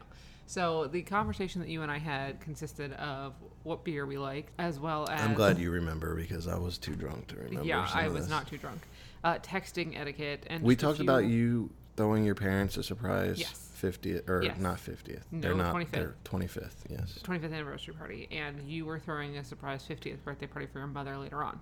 So 0.46 0.86
the 0.86 1.02
conversation 1.02 1.60
that 1.62 1.68
you 1.70 1.82
and 1.82 1.90
I 1.90 1.98
had 1.98 2.40
consisted 2.40 2.92
of 2.94 3.32
what 3.62 3.82
beer 3.84 4.04
we 4.06 4.18
liked, 4.18 4.52
as 4.58 4.78
well 4.78 5.08
as 5.08 5.20
I'm 5.20 5.34
glad 5.34 5.58
you 5.58 5.70
remember 5.70 6.14
because 6.14 6.46
I 6.46 6.56
was 6.58 6.76
too 6.78 6.94
drunk 6.94 7.28
to 7.28 7.36
remember. 7.36 7.64
Yeah, 7.64 7.88
I 7.92 8.08
was 8.08 8.28
not 8.28 8.46
too 8.46 8.58
drunk. 8.58 8.80
Uh, 9.22 9.38
texting 9.38 9.98
etiquette 9.98 10.44
and 10.48 10.62
We 10.62 10.76
talked 10.76 10.98
few- 10.98 11.04
about 11.04 11.24
you 11.24 11.70
throwing 11.96 12.24
your 12.24 12.34
parents 12.34 12.76
a 12.76 12.82
surprise 12.82 13.38
Yes. 13.38 13.70
50th 13.80 14.28
or 14.28 14.42
Yes. 14.42 14.58
not 14.58 14.78
50th. 14.78 15.22
No, 15.30 15.40
they're 15.40 15.54
not 15.54 15.72
25th. 15.72 15.90
they're 15.92 16.14
25th. 16.24 16.84
Yes. 16.90 17.18
25th 17.22 17.52
anniversary 17.54 17.94
party, 17.94 18.28
and 18.30 18.68
you 18.68 18.84
were 18.84 18.98
throwing 18.98 19.36
a 19.38 19.44
surprise 19.44 19.84
50th 19.86 20.22
birthday 20.24 20.46
party 20.46 20.66
for 20.66 20.78
your 20.78 20.88
mother 20.88 21.16
later 21.16 21.42
on. 21.42 21.60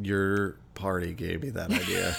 Your 0.00 0.56
party 0.74 1.12
gave 1.12 1.42
me 1.42 1.50
that 1.50 1.70
idea. 1.70 2.16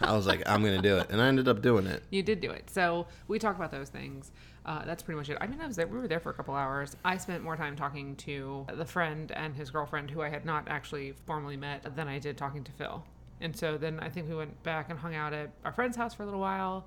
I 0.00 0.14
was 0.14 0.26
like, 0.26 0.42
I'm 0.46 0.62
to 0.62 0.78
do 0.78 0.98
it. 0.98 1.10
And 1.10 1.20
I 1.20 1.28
ended 1.28 1.48
up 1.48 1.62
doing 1.62 1.86
it. 1.86 2.02
You 2.10 2.22
did 2.22 2.40
do 2.40 2.50
it. 2.50 2.68
So 2.70 3.06
we 3.28 3.38
talk 3.38 3.56
about 3.56 3.70
those 3.70 3.88
things. 3.88 4.32
Uh, 4.66 4.84
that's 4.84 5.02
pretty 5.02 5.18
much 5.18 5.28
it. 5.28 5.36
I 5.40 5.46
mean, 5.46 5.60
I 5.60 5.66
was 5.66 5.76
there. 5.76 5.86
We 5.86 5.98
were 5.98 6.08
there 6.08 6.20
for 6.20 6.30
a 6.30 6.34
couple 6.34 6.54
hours. 6.54 6.96
I 7.04 7.18
spent 7.18 7.42
more 7.42 7.56
time 7.56 7.76
talking 7.76 8.16
to 8.16 8.66
the 8.74 8.84
friend 8.84 9.30
and 9.32 9.54
his 9.54 9.70
girlfriend, 9.70 10.10
who 10.10 10.22
I 10.22 10.30
had 10.30 10.44
not 10.44 10.68
actually 10.68 11.14
formally 11.26 11.56
met, 11.56 11.94
than 11.94 12.08
I 12.08 12.18
did 12.18 12.36
talking 12.36 12.64
to 12.64 12.72
Phil. 12.72 13.04
And 13.40 13.54
so 13.54 13.76
then 13.76 14.00
I 14.00 14.08
think 14.08 14.28
we 14.28 14.34
went 14.34 14.62
back 14.62 14.90
and 14.90 14.98
hung 14.98 15.14
out 15.14 15.32
at 15.34 15.50
our 15.64 15.72
friend's 15.72 15.96
house 15.96 16.14
for 16.14 16.22
a 16.22 16.26
little 16.26 16.40
while. 16.40 16.86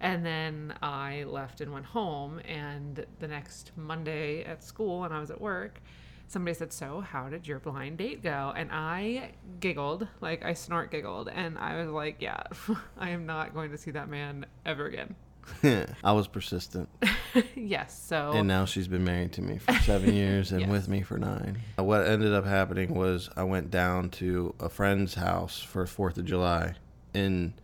And 0.00 0.24
then 0.24 0.74
I 0.80 1.24
left 1.24 1.60
and 1.60 1.72
went 1.72 1.86
home. 1.86 2.40
And 2.48 3.04
the 3.18 3.28
next 3.28 3.72
Monday 3.76 4.44
at 4.44 4.64
school, 4.64 5.04
and 5.04 5.12
I 5.12 5.20
was 5.20 5.30
at 5.30 5.40
work, 5.40 5.80
somebody 6.28 6.54
said, 6.54 6.72
So, 6.72 7.00
how 7.00 7.28
did 7.28 7.46
your 7.48 7.58
blind 7.58 7.98
date 7.98 8.22
go? 8.22 8.52
And 8.56 8.70
I 8.72 9.32
giggled, 9.60 10.06
like 10.20 10.44
I 10.44 10.54
snort 10.54 10.90
giggled. 10.92 11.28
And 11.28 11.58
I 11.58 11.82
was 11.82 11.88
like, 11.90 12.16
Yeah, 12.20 12.42
I 12.98 13.10
am 13.10 13.26
not 13.26 13.54
going 13.54 13.70
to 13.72 13.78
see 13.78 13.90
that 13.90 14.08
man 14.08 14.46
ever 14.64 14.86
again. 14.86 15.16
I 16.04 16.12
was 16.12 16.28
persistent. 16.28 16.88
yes. 17.56 17.98
So, 18.06 18.32
And 18.32 18.46
now 18.46 18.66
she's 18.66 18.86
been 18.86 19.04
married 19.04 19.32
to 19.32 19.42
me 19.42 19.58
for 19.58 19.72
seven 19.82 20.14
years 20.14 20.52
and 20.52 20.60
Yes. 20.60 20.70
with 20.70 20.88
me 20.88 21.02
for 21.02 21.16
nine. 21.18 21.58
Uh, 21.78 21.84
what 21.84 22.06
ended 22.06 22.34
up 22.34 22.44
happening 22.44 22.94
was 22.94 23.30
I 23.34 23.44
went 23.44 23.70
down 23.70 24.10
to 24.10 24.54
a 24.60 24.68
friend's 24.68 25.14
house 25.14 25.58
for 25.60 25.86
4th 25.86 26.18
of 26.18 26.26
July 26.26 26.74
in 27.14 27.54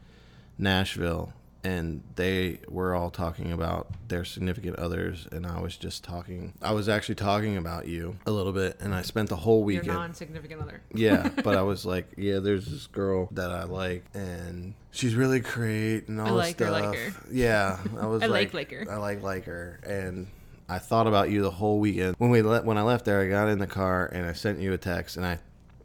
Nashville, 0.59 1.33
and 1.64 2.02
they 2.16 2.59
were 2.68 2.94
all 2.94 3.11
talking 3.11 3.50
about 3.50 3.88
their 4.09 4.25
significant 4.25 4.78
others, 4.78 5.26
and 5.33 5.47
I 5.47 5.61
was 5.61 5.76
just 5.76 6.04
talking. 6.04 6.52
I 6.61 6.73
was 6.73 6.88
actually 6.88 7.14
talking 7.16 7.56
about 7.56 7.88
you 7.88 8.16
a 8.26 8.30
little 8.30 8.52
bit, 8.52 8.76
and 8.80 8.94
I 8.94 9.02
spent 9.02 9.30
the 9.30 9.37
whole 9.37 9.64
weekend 9.64 9.87
your 9.87 9.94
non 9.94 10.14
significant 10.14 10.61
other. 10.61 10.83
Yeah, 10.94 11.30
but 11.42 11.56
I 11.56 11.62
was 11.62 11.87
like, 11.87 12.12
yeah, 12.18 12.38
there's 12.38 12.66
this 12.66 12.87
girl 12.87 13.28
that 13.33 13.50
I 13.50 13.64
like, 13.64 14.04
and 14.12 14.75
she's 14.90 15.14
really 15.14 15.40
great, 15.40 16.09
and 16.09 16.21
all 16.21 16.38
I 16.38 16.52
this 16.52 16.59
like 16.59 16.59
her, 16.59 16.66
stuff. 16.66 16.83
like 16.90 16.99
her. 16.99 17.12
Yeah, 17.33 17.78
I 17.99 18.06
was 18.06 18.23
I 18.23 18.26
like, 18.26 18.52
like, 18.52 18.71
like 18.71 18.87
her. 18.87 18.92
I 18.92 18.97
like 18.99 19.23
like 19.23 19.44
her, 19.47 19.80
and 19.85 20.26
I 20.68 20.78
thought 20.78 21.06
about 21.06 21.30
you 21.30 21.42
the 21.42 21.50
whole 21.50 21.78
weekend. 21.78 22.14
When 22.18 22.30
we 22.30 22.42
le- 22.42 22.62
when 22.62 22.76
I 22.76 22.83
left 22.83 23.06
there, 23.06 23.21
I 23.21 23.28
got 23.28 23.49
in 23.49 23.59
the 23.59 23.66
car 23.66 24.11
and 24.12 24.26
I 24.26 24.33
sent 24.35 24.61
you 24.61 24.73
a 24.75 24.78
text, 24.78 25.16
and 25.16 25.25
I 25.25 25.38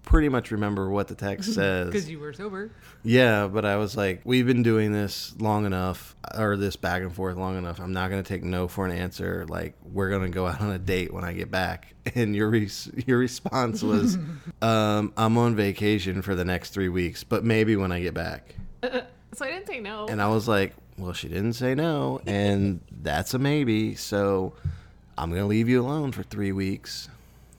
pretty 0.03 0.29
much 0.29 0.51
remember 0.51 0.89
what 0.89 1.07
the 1.07 1.15
text 1.15 1.53
says. 1.53 1.87
Because 1.87 2.09
you 2.09 2.19
were 2.19 2.33
sober. 2.33 2.71
Yeah, 3.03 3.47
but 3.47 3.65
I 3.65 3.77
was 3.77 3.95
like, 3.95 4.21
we've 4.23 4.45
been 4.45 4.63
doing 4.63 4.91
this 4.91 5.33
long 5.39 5.65
enough, 5.65 6.15
or 6.37 6.57
this 6.57 6.75
back 6.75 7.01
and 7.01 7.13
forth 7.13 7.37
long 7.37 7.57
enough. 7.57 7.79
I'm 7.79 7.93
not 7.93 8.09
gonna 8.09 8.23
take 8.23 8.43
no 8.43 8.67
for 8.67 8.85
an 8.85 8.91
answer. 8.91 9.45
Like, 9.47 9.75
we're 9.83 10.09
gonna 10.09 10.29
go 10.29 10.47
out 10.47 10.61
on 10.61 10.71
a 10.71 10.79
date 10.79 11.13
when 11.13 11.23
I 11.23 11.33
get 11.33 11.51
back. 11.51 11.93
And 12.15 12.35
your 12.35 12.49
res- 12.49 12.89
your 13.05 13.19
response 13.19 13.83
was, 13.83 14.17
um, 14.63 15.13
I'm 15.15 15.37
on 15.37 15.55
vacation 15.55 16.23
for 16.23 16.33
the 16.33 16.43
next 16.43 16.71
three 16.71 16.89
weeks, 16.89 17.23
but 17.23 17.43
maybe 17.43 17.75
when 17.75 17.91
I 17.91 18.01
get 18.01 18.15
back. 18.15 18.55
So 18.81 19.45
I 19.45 19.49
didn't 19.51 19.67
say 19.67 19.79
no. 19.79 20.07
And 20.07 20.19
I 20.19 20.27
was 20.27 20.47
like, 20.47 20.73
well, 20.97 21.13
she 21.13 21.27
didn't 21.27 21.53
say 21.53 21.75
no, 21.75 22.19
and 22.25 22.79
that's 23.03 23.35
a 23.35 23.39
maybe. 23.39 23.93
So 23.93 24.53
I'm 25.19 25.29
gonna 25.29 25.45
leave 25.45 25.69
you 25.69 25.81
alone 25.81 26.11
for 26.11 26.23
three 26.23 26.51
weeks. 26.51 27.09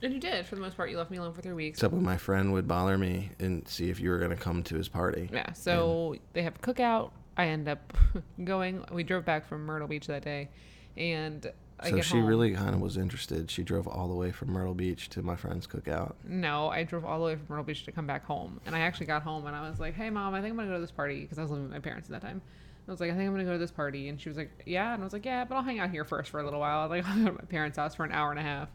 And 0.03 0.13
you 0.13 0.19
did. 0.19 0.45
For 0.45 0.55
the 0.55 0.61
most 0.61 0.75
part, 0.77 0.89
you 0.89 0.97
left 0.97 1.11
me 1.11 1.17
alone 1.17 1.33
for 1.33 1.41
three 1.41 1.53
weeks. 1.53 1.77
Except 1.79 1.93
when 1.93 2.03
my 2.03 2.17
friend 2.17 2.53
would 2.53 2.67
bother 2.67 2.97
me 2.97 3.31
and 3.39 3.67
see 3.67 3.89
if 3.89 3.99
you 3.99 4.09
were 4.09 4.17
gonna 4.19 4.35
come 4.35 4.63
to 4.63 4.75
his 4.75 4.87
party. 4.89 5.29
Yeah. 5.31 5.53
So 5.53 6.15
they 6.33 6.41
have 6.43 6.55
a 6.55 6.59
cookout. 6.59 7.11
I 7.37 7.47
end 7.47 7.67
up 7.67 7.93
going. 8.43 8.83
We 8.91 9.03
drove 9.03 9.25
back 9.25 9.47
from 9.47 9.65
Myrtle 9.65 9.87
Beach 9.87 10.07
that 10.07 10.23
day, 10.23 10.49
and 10.97 11.49
I 11.79 11.89
So 11.91 12.01
she 12.01 12.17
home. 12.17 12.25
really 12.27 12.53
kind 12.53 12.75
of 12.75 12.81
was 12.81 12.97
interested. 12.97 13.49
She 13.49 13.63
drove 13.63 13.87
all 13.87 14.07
the 14.07 14.13
way 14.15 14.31
from 14.31 14.49
Myrtle 14.51 14.73
Beach 14.75 15.09
to 15.09 15.21
my 15.21 15.35
friend's 15.35 15.65
cookout. 15.65 16.13
No, 16.23 16.69
I 16.69 16.83
drove 16.83 17.05
all 17.05 17.19
the 17.19 17.25
way 17.25 17.35
from 17.35 17.45
Myrtle 17.49 17.63
Beach 17.65 17.85
to 17.85 17.91
come 17.91 18.05
back 18.05 18.25
home, 18.25 18.59
and 18.65 18.75
I 18.75 18.79
actually 18.79 19.05
got 19.07 19.23
home 19.23 19.45
and 19.47 19.55
I 19.55 19.67
was 19.69 19.79
like, 19.79 19.93
"Hey, 19.95 20.09
mom, 20.09 20.33
I 20.33 20.41
think 20.41 20.51
I'm 20.51 20.57
gonna 20.57 20.67
go 20.69 20.75
to 20.75 20.81
this 20.81 20.91
party 20.91 21.21
because 21.21 21.39
I 21.39 21.41
was 21.43 21.51
living 21.51 21.65
with 21.65 21.73
my 21.73 21.79
parents 21.79 22.09
at 22.09 22.19
that 22.21 22.27
time." 22.27 22.41
I 22.87 22.91
was 22.91 22.99
like, 22.99 23.11
"I 23.11 23.13
think 23.15 23.27
I'm 23.27 23.33
gonna 23.33 23.45
go 23.45 23.53
to 23.53 23.57
this 23.59 23.71
party," 23.71 24.09
and 24.09 24.19
she 24.19 24.27
was 24.29 24.37
like, 24.37 24.51
"Yeah," 24.65 24.93
and 24.93 25.01
I 25.01 25.05
was 25.05 25.13
like, 25.13 25.25
"Yeah, 25.25 25.45
but 25.45 25.55
I'll 25.55 25.63
hang 25.63 25.79
out 25.79 25.91
here 25.91 26.03
first 26.03 26.29
for 26.31 26.39
a 26.39 26.43
little 26.43 26.59
while." 26.59 26.79
I 26.79 26.85
was 26.87 26.89
Like, 27.05 27.07
I'll 27.15 27.19
go 27.19 27.25
to 27.27 27.33
my 27.33 27.45
parents' 27.47 27.77
house 27.77 27.95
for 27.95 28.03
an 28.03 28.11
hour 28.11 28.29
and 28.31 28.39
a 28.39 28.43
half, 28.43 28.69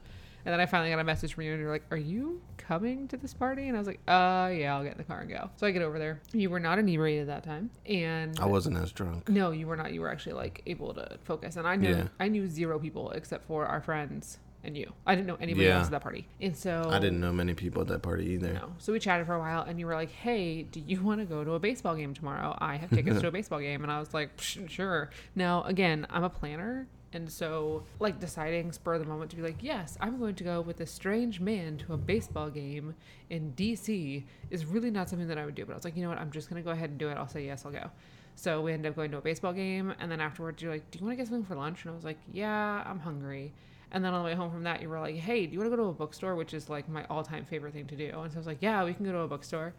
and 0.47 0.53
then 0.53 0.61
I 0.61 0.65
finally 0.67 0.89
got 0.91 0.99
a 1.01 1.05
message 1.05 1.35
from 1.35 1.43
you, 1.45 1.53
and 1.53 1.61
you're 1.61 1.71
like, 1.71 1.85
"Are 1.91 1.97
you 1.99 2.41
coming 2.57 3.09
to 3.09 3.17
this 3.19 3.35
party?" 3.35 3.67
And 3.69 3.77
I 3.77 3.81
was 3.81 3.87
like, 3.87 4.01
"Uh, 4.09 4.51
yeah, 4.55 4.75
I'll 4.75 4.83
get 4.85 4.93
in 4.93 4.99
the 4.99 5.05
car 5.05 5.21
and 5.21 5.29
go." 5.29 5.51
So 5.57 5.67
I 5.67 5.73
get 5.73 5.83
over 5.83 5.99
there. 5.99 6.23
You 6.33 6.49
were 6.49 6.61
not 6.61 6.79
inebriated 6.79 7.29
that 7.29 7.43
time, 7.45 7.71
and 7.85 8.39
I 8.41 8.47
wasn't 8.47 8.79
as 8.79 8.93
drunk. 8.93 9.29
no, 9.29 9.51
you 9.51 9.67
were 9.67 9.77
not. 9.77 9.93
You 9.93 10.01
were 10.01 10.11
actually 10.11 10.35
like 10.35 10.63
able 10.67 10.95
to 10.95 11.19
focus, 11.25 11.57
and 11.57 11.67
I 11.69 11.77
knew 11.77 11.91
Yeah. 11.91 12.09
I 12.19 12.29
knew 12.29 12.49
zero 12.49 12.79
people 12.79 13.11
except 13.11 13.47
for 13.47 13.67
our 13.67 13.81
friends 13.83 14.39
and 14.65 14.77
you. 14.77 14.93
I 15.07 15.15
didn't 15.15 15.29
know 15.29 15.37
anybody 15.41 15.67
Yeah. 15.67 15.77
else 15.79 15.87
at 15.87 15.91
that 15.93 16.03
party, 16.03 16.27
and 16.41 16.57
so 16.57 16.89
I 16.91 16.99
didn't 16.99 17.21
know 17.21 17.33
many 17.33 17.55
people 17.55 17.83
at 17.83 17.89
that 17.89 18.03
party 18.03 18.25
either. 18.33 18.53
no. 18.55 18.73
So 18.79 18.93
we 18.93 18.99
chatted 18.99 19.27
for 19.27 19.35
a 19.35 19.39
while, 19.39 19.63
and 19.63 19.79
you 19.79 19.87
were 19.87 19.95
like, 19.95 20.11
"Hey, 20.11 20.63
do 20.65 20.81
you 20.81 21.01
want 21.03 21.21
to 21.21 21.25
go 21.27 21.45
to 21.45 21.53
a 21.53 21.61
baseball 21.61 21.95
game 21.95 22.15
tomorrow? 22.15 22.57
I 22.59 22.75
have 22.77 22.91
tickets 22.91 23.21
to 23.21 23.29
a 23.29 23.31
baseball 23.39 23.61
game." 23.61 23.83
And 23.85 23.93
I 23.93 24.01
was 24.01 24.13
like, 24.13 24.37
"Psh, 24.39 24.69
"Sure." 24.69 25.11
Now, 25.37 25.63
again, 25.65 26.05
I'm 26.11 26.25
a 26.25 26.31
planner, 26.31 26.89
and 27.13 27.31
so 27.31 27.85
like 28.01 28.19
deciding 28.21 28.73
spur 28.73 28.95
of 28.95 29.01
the 29.01 29.07
moment 29.07 29.31
to 29.31 29.37
be 29.37 29.43
like, 29.43 29.63
"Yes, 29.63 29.97
I'm 30.01 30.19
going 30.19 30.35
to 30.37 30.45
go 30.45 30.61
with 30.61 30.81
a 30.81 30.87
strange 30.87 31.41
man 31.41 31.79
to 31.79 31.95
a 31.95 31.97
baseball 31.97 32.51
game 32.51 32.95
in 33.31 33.53
DC," 33.53 34.25
is 34.51 34.67
really 34.67 34.91
not 34.91 35.09
something 35.09 35.29
that 35.29 35.39
I 35.39 35.45
would 35.45 35.55
do. 35.55 35.65
But 35.65 35.73
I 35.73 35.77
was 35.77 35.85
like, 35.85 35.97
you 35.97 36.03
know 36.03 36.09
what? 36.09 36.19
I'm 36.19 36.31
just 36.31 36.49
gonna 36.49 36.63
go 36.63 36.71
ahead 36.71 36.91
and 36.91 36.99
do 36.99 37.09
it. 37.09 37.17
I'll 37.17 37.29
say 37.29 37.45
yes. 37.45 37.65
I'll 37.65 37.73
go. 37.73 37.91
So 38.35 38.61
we 38.61 38.73
ended 38.73 38.91
up 38.91 38.97
going 38.97 39.11
to 39.13 39.17
a 39.17 39.23
baseball 39.23 39.55
game, 39.55 39.95
and 39.99 40.11
then 40.13 40.21
afterwards, 40.21 40.61
you're 40.63 40.71
like, 40.71 40.91
"Do 40.91 40.99
you 40.99 41.07
want 41.07 41.15
to 41.15 41.17
get 41.17 41.29
something 41.29 41.47
for 41.47 41.57
lunch?" 41.57 41.85
And 41.85 41.93
I 41.93 41.95
was 41.95 42.05
like, 42.05 42.19
"Yeah, 42.33 42.83
I'm 42.87 42.99
hungry." 43.01 43.55
And 43.93 44.05
then 44.05 44.13
on 44.13 44.23
the 44.23 44.27
way 44.27 44.35
home 44.35 44.51
from 44.51 44.65
that, 44.65 44.83
you 44.83 44.91
were 44.91 45.01
like, 45.01 45.15
"Hey, 45.15 45.47
do 45.47 45.53
you 45.53 45.59
want 45.59 45.71
to 45.71 45.77
go 45.77 45.83
to 45.83 45.89
a 45.89 45.93
bookstore?" 45.95 46.35
Which 46.35 46.53
is 46.53 46.69
like 46.69 46.89
my 46.89 47.05
all-time 47.07 47.45
favorite 47.47 47.73
thing 47.73 47.87
to 47.87 47.97
do. 47.97 48.11
And 48.21 48.31
so 48.31 48.37
I 48.37 48.39
was 48.39 48.47
like, 48.47 48.59
"Yeah, 48.61 48.85
we 48.85 48.93
can 48.93 49.07
go 49.07 49.13
to 49.13 49.21
a 49.21 49.29
bookstore." 49.29 49.73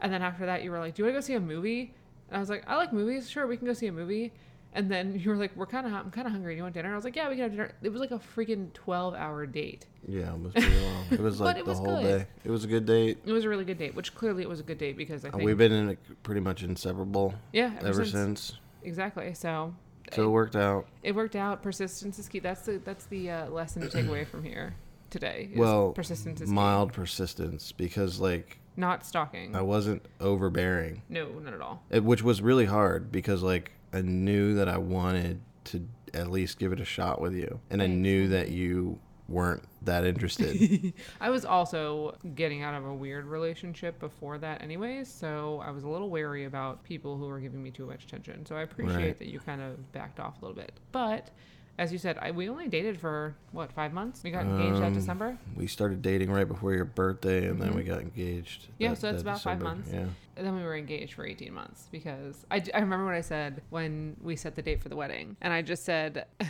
And 0.00 0.12
then 0.12 0.20
after 0.20 0.44
that, 0.46 0.62
you 0.62 0.70
were 0.70 0.78
like, 0.78 0.94
"Do 0.94 1.02
you 1.02 1.06
want 1.06 1.14
to 1.14 1.20
go 1.22 1.26
see 1.26 1.34
a 1.34 1.40
movie?" 1.40 1.94
And 2.28 2.36
I 2.36 2.40
was 2.40 2.50
like, 2.50 2.64
"I 2.68 2.76
like 2.76 2.92
movies. 2.92 3.30
Sure, 3.30 3.46
we 3.46 3.56
can 3.56 3.66
go 3.66 3.72
see 3.72 3.86
a 3.86 3.92
movie." 3.92 4.32
And 4.74 4.90
then 4.90 5.18
you 5.18 5.28
were 5.30 5.36
like, 5.36 5.54
"We're 5.54 5.66
kind 5.66 5.86
of, 5.86 5.92
I'm 5.92 6.10
kind 6.10 6.26
of 6.26 6.32
hungry. 6.32 6.54
Do 6.54 6.56
you 6.58 6.62
want 6.62 6.74
dinner?" 6.74 6.92
I 6.92 6.96
was 6.96 7.04
like, 7.04 7.14
"Yeah, 7.14 7.28
we 7.28 7.34
can 7.34 7.42
have 7.42 7.50
dinner." 7.52 7.72
It 7.82 7.90
was 7.92 8.00
like 8.00 8.10
a 8.10 8.18
freaking 8.18 8.70
12-hour 8.72 9.46
date. 9.46 9.86
Yeah, 10.08 10.32
it 10.34 10.40
was 10.40 10.52
pretty 10.54 10.80
long. 10.80 11.04
It 11.10 11.20
was 11.20 11.40
like 11.40 11.56
it 11.58 11.64
the 11.64 11.70
was 11.70 11.78
whole 11.78 12.00
good. 12.00 12.20
day. 12.20 12.26
It 12.44 12.50
was 12.50 12.64
a 12.64 12.68
good 12.68 12.86
date. 12.86 13.18
It 13.26 13.32
was 13.32 13.44
a 13.44 13.48
really 13.50 13.64
good 13.66 13.76
date, 13.78 13.94
which 13.94 14.14
clearly 14.14 14.42
it 14.42 14.48
was 14.48 14.60
a 14.60 14.62
good 14.62 14.78
date 14.78 14.96
because 14.96 15.24
I 15.24 15.28
Uh, 15.28 15.32
think 15.32 15.44
We've 15.44 15.58
been 15.58 15.72
in 15.72 15.88
a, 15.90 15.96
pretty 16.22 16.40
much 16.40 16.62
inseparable 16.62 17.34
yeah 17.52 17.72
ever, 17.82 18.04
since. 18.06 18.54
exactly. 18.82 19.34
So 19.34 19.74
So 20.12 20.24
it 20.24 20.28
worked 20.30 20.56
out. 20.56 20.86
it 21.02 21.14
worked 21.14 21.36
out. 21.36 21.62
Persistence 21.62 22.18
is 22.18 22.28
key. 22.28 22.38
That's 22.38 22.62
the 22.62 22.78
that's 22.78 23.04
the 23.06 23.30
uh, 23.30 23.50
lesson 23.50 23.82
to 23.82 23.88
take 23.90 24.06
away 24.06 24.24
from 24.24 24.42
here 24.42 24.74
today. 25.10 25.50
is 25.52 25.58
Well, 25.58 25.92
persistence 25.92 26.40
is 26.40 26.48
key. 26.48 26.54
mild 26.54 26.94
persistence 26.94 27.72
because 27.72 28.20
like 28.20 28.58
not 28.74 29.04
stalking. 29.04 29.54
I 29.54 29.60
wasn't 29.60 30.02
overbearing, 30.18 31.02
No, 31.10 31.28
not 31.40 31.52
at 31.52 31.60
all. 31.60 31.82
it, 31.90 32.02
which 32.02 32.22
was 32.22 32.40
really 32.40 32.64
hard 32.64 33.12
because 33.12 33.42
like 33.42 33.72
I 33.92 34.00
knew 34.02 34.54
that 34.54 34.68
I 34.68 34.78
wanted 34.78 35.40
to 35.64 35.86
at 36.14 36.30
least 36.30 36.58
give 36.58 36.72
it 36.72 36.80
a 36.80 36.84
shot 36.84 37.20
with 37.20 37.34
you, 37.34 37.60
and 37.70 37.82
I 37.82 37.86
knew 37.86 38.28
that 38.28 38.50
you 38.50 38.98
weren't 39.28 39.62
that 39.82 40.04
interested. 40.04 40.92
I 41.20 41.30
was 41.30 41.44
also 41.44 42.16
getting 42.34 42.62
out 42.62 42.74
of 42.74 42.84
a 42.84 42.92
weird 42.92 43.24
relationship 43.24 43.98
before 43.98 44.36
that, 44.38 44.60
anyways. 44.62 45.08
So 45.08 45.62
I 45.64 45.70
was 45.70 45.84
a 45.84 45.88
little 45.88 46.10
wary 46.10 46.44
about 46.44 46.84
people 46.84 47.16
who 47.16 47.26
were 47.28 47.40
giving 47.40 47.62
me 47.62 47.70
too 47.70 47.86
much 47.86 48.04
attention. 48.04 48.44
So 48.44 48.56
I 48.56 48.62
appreciate 48.62 48.96
Right. 48.96 49.18
that 49.18 49.28
you 49.28 49.40
kind 49.40 49.62
of 49.62 49.90
backed 49.92 50.20
off 50.20 50.42
a 50.42 50.44
little 50.44 50.56
bit. 50.60 50.72
But 50.90 51.30
as 51.78 51.90
you 51.92 51.98
said, 51.98 52.18
I, 52.20 52.30
we 52.32 52.48
only 52.48 52.68
dated 52.68 53.00
for 53.00 53.34
what 53.52 53.72
five 53.72 53.92
months. 53.92 54.22
We 54.22 54.30
got 54.30 54.44
engaged 54.44 54.76
that 54.80 54.86
Um, 54.88 54.92
December, 54.94 55.38
we 55.56 55.66
started 55.66 56.02
dating 56.02 56.30
right 56.30 56.46
before 56.46 56.74
your 56.74 56.84
birthday, 56.84 57.46
and 57.48 57.60
then 57.60 57.74
we 57.74 57.82
got 57.82 58.00
engaged. 58.00 58.62
Mm-hmm. 58.64 58.72
Yeah, 58.78 58.88
that- 58.90 58.98
so 59.00 59.06
that's 59.12 59.22
that 59.22 59.28
about 59.30 59.40
five 59.42 59.60
months. 59.60 59.90
Yeah. 59.92 60.06
and 60.36 60.46
then 60.46 60.54
we 60.56 60.62
were 60.62 60.76
engaged 60.76 61.14
for 61.14 61.24
eighteen 61.26 61.52
months 61.54 61.88
because 61.90 62.44
I, 62.50 62.62
I 62.74 62.78
remember 62.80 63.04
what 63.06 63.14
I 63.14 63.20
said 63.22 63.62
when 63.70 64.16
we 64.22 64.36
set 64.36 64.54
the 64.54 64.62
date 64.62 64.82
for 64.82 64.88
the 64.90 64.96
wedding, 64.96 65.36
and 65.40 65.52
I 65.52 65.62
just 65.62 65.84
said 65.84 66.26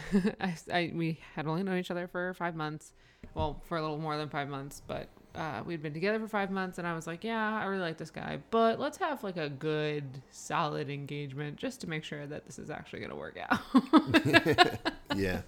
I, 0.41 0.57
I 0.73 0.93
we 0.95 1.19
had 1.35 1.47
only 1.47 1.62
known 1.62 1.79
each 1.79 1.91
other 1.91 2.07
for 2.09 2.35
five 2.35 2.55
months, 2.57 2.93
well 3.35 3.61
for 3.69 3.79
a 3.79 3.83
little 3.83 3.99
more 3.99 4.17
than 4.17 4.29
five 4.29 4.49
months, 4.49 4.83
but 4.87 5.09
uh, 5.35 5.62
we'd 5.65 5.83
been 5.83 5.95
together 5.95 6.19
for 6.19 6.29
five 6.29 6.51
months, 6.51 6.79
and 6.79 6.87
I 6.87 6.95
was 6.95 7.07
like, 7.07 7.25
yeah, 7.25 7.59
I 7.61 7.65
really 7.65 7.83
like 7.83 7.97
this 7.99 8.11
guy, 8.11 8.39
but 8.51 8.79
let's 8.79 8.99
have 8.99 9.23
like 9.25 9.37
a 9.37 9.49
good, 9.49 10.05
solid 10.31 10.91
engagement 10.91 11.57
just 11.57 11.81
to 11.83 11.89
make 11.89 12.05
sure 12.05 12.27
that 12.27 12.45
this 12.47 12.59
is 12.59 12.71
actually 12.71 13.01
gonna 13.01 13.17
work 13.17 13.39
out. 13.49 13.61
Yeah. 15.17 15.43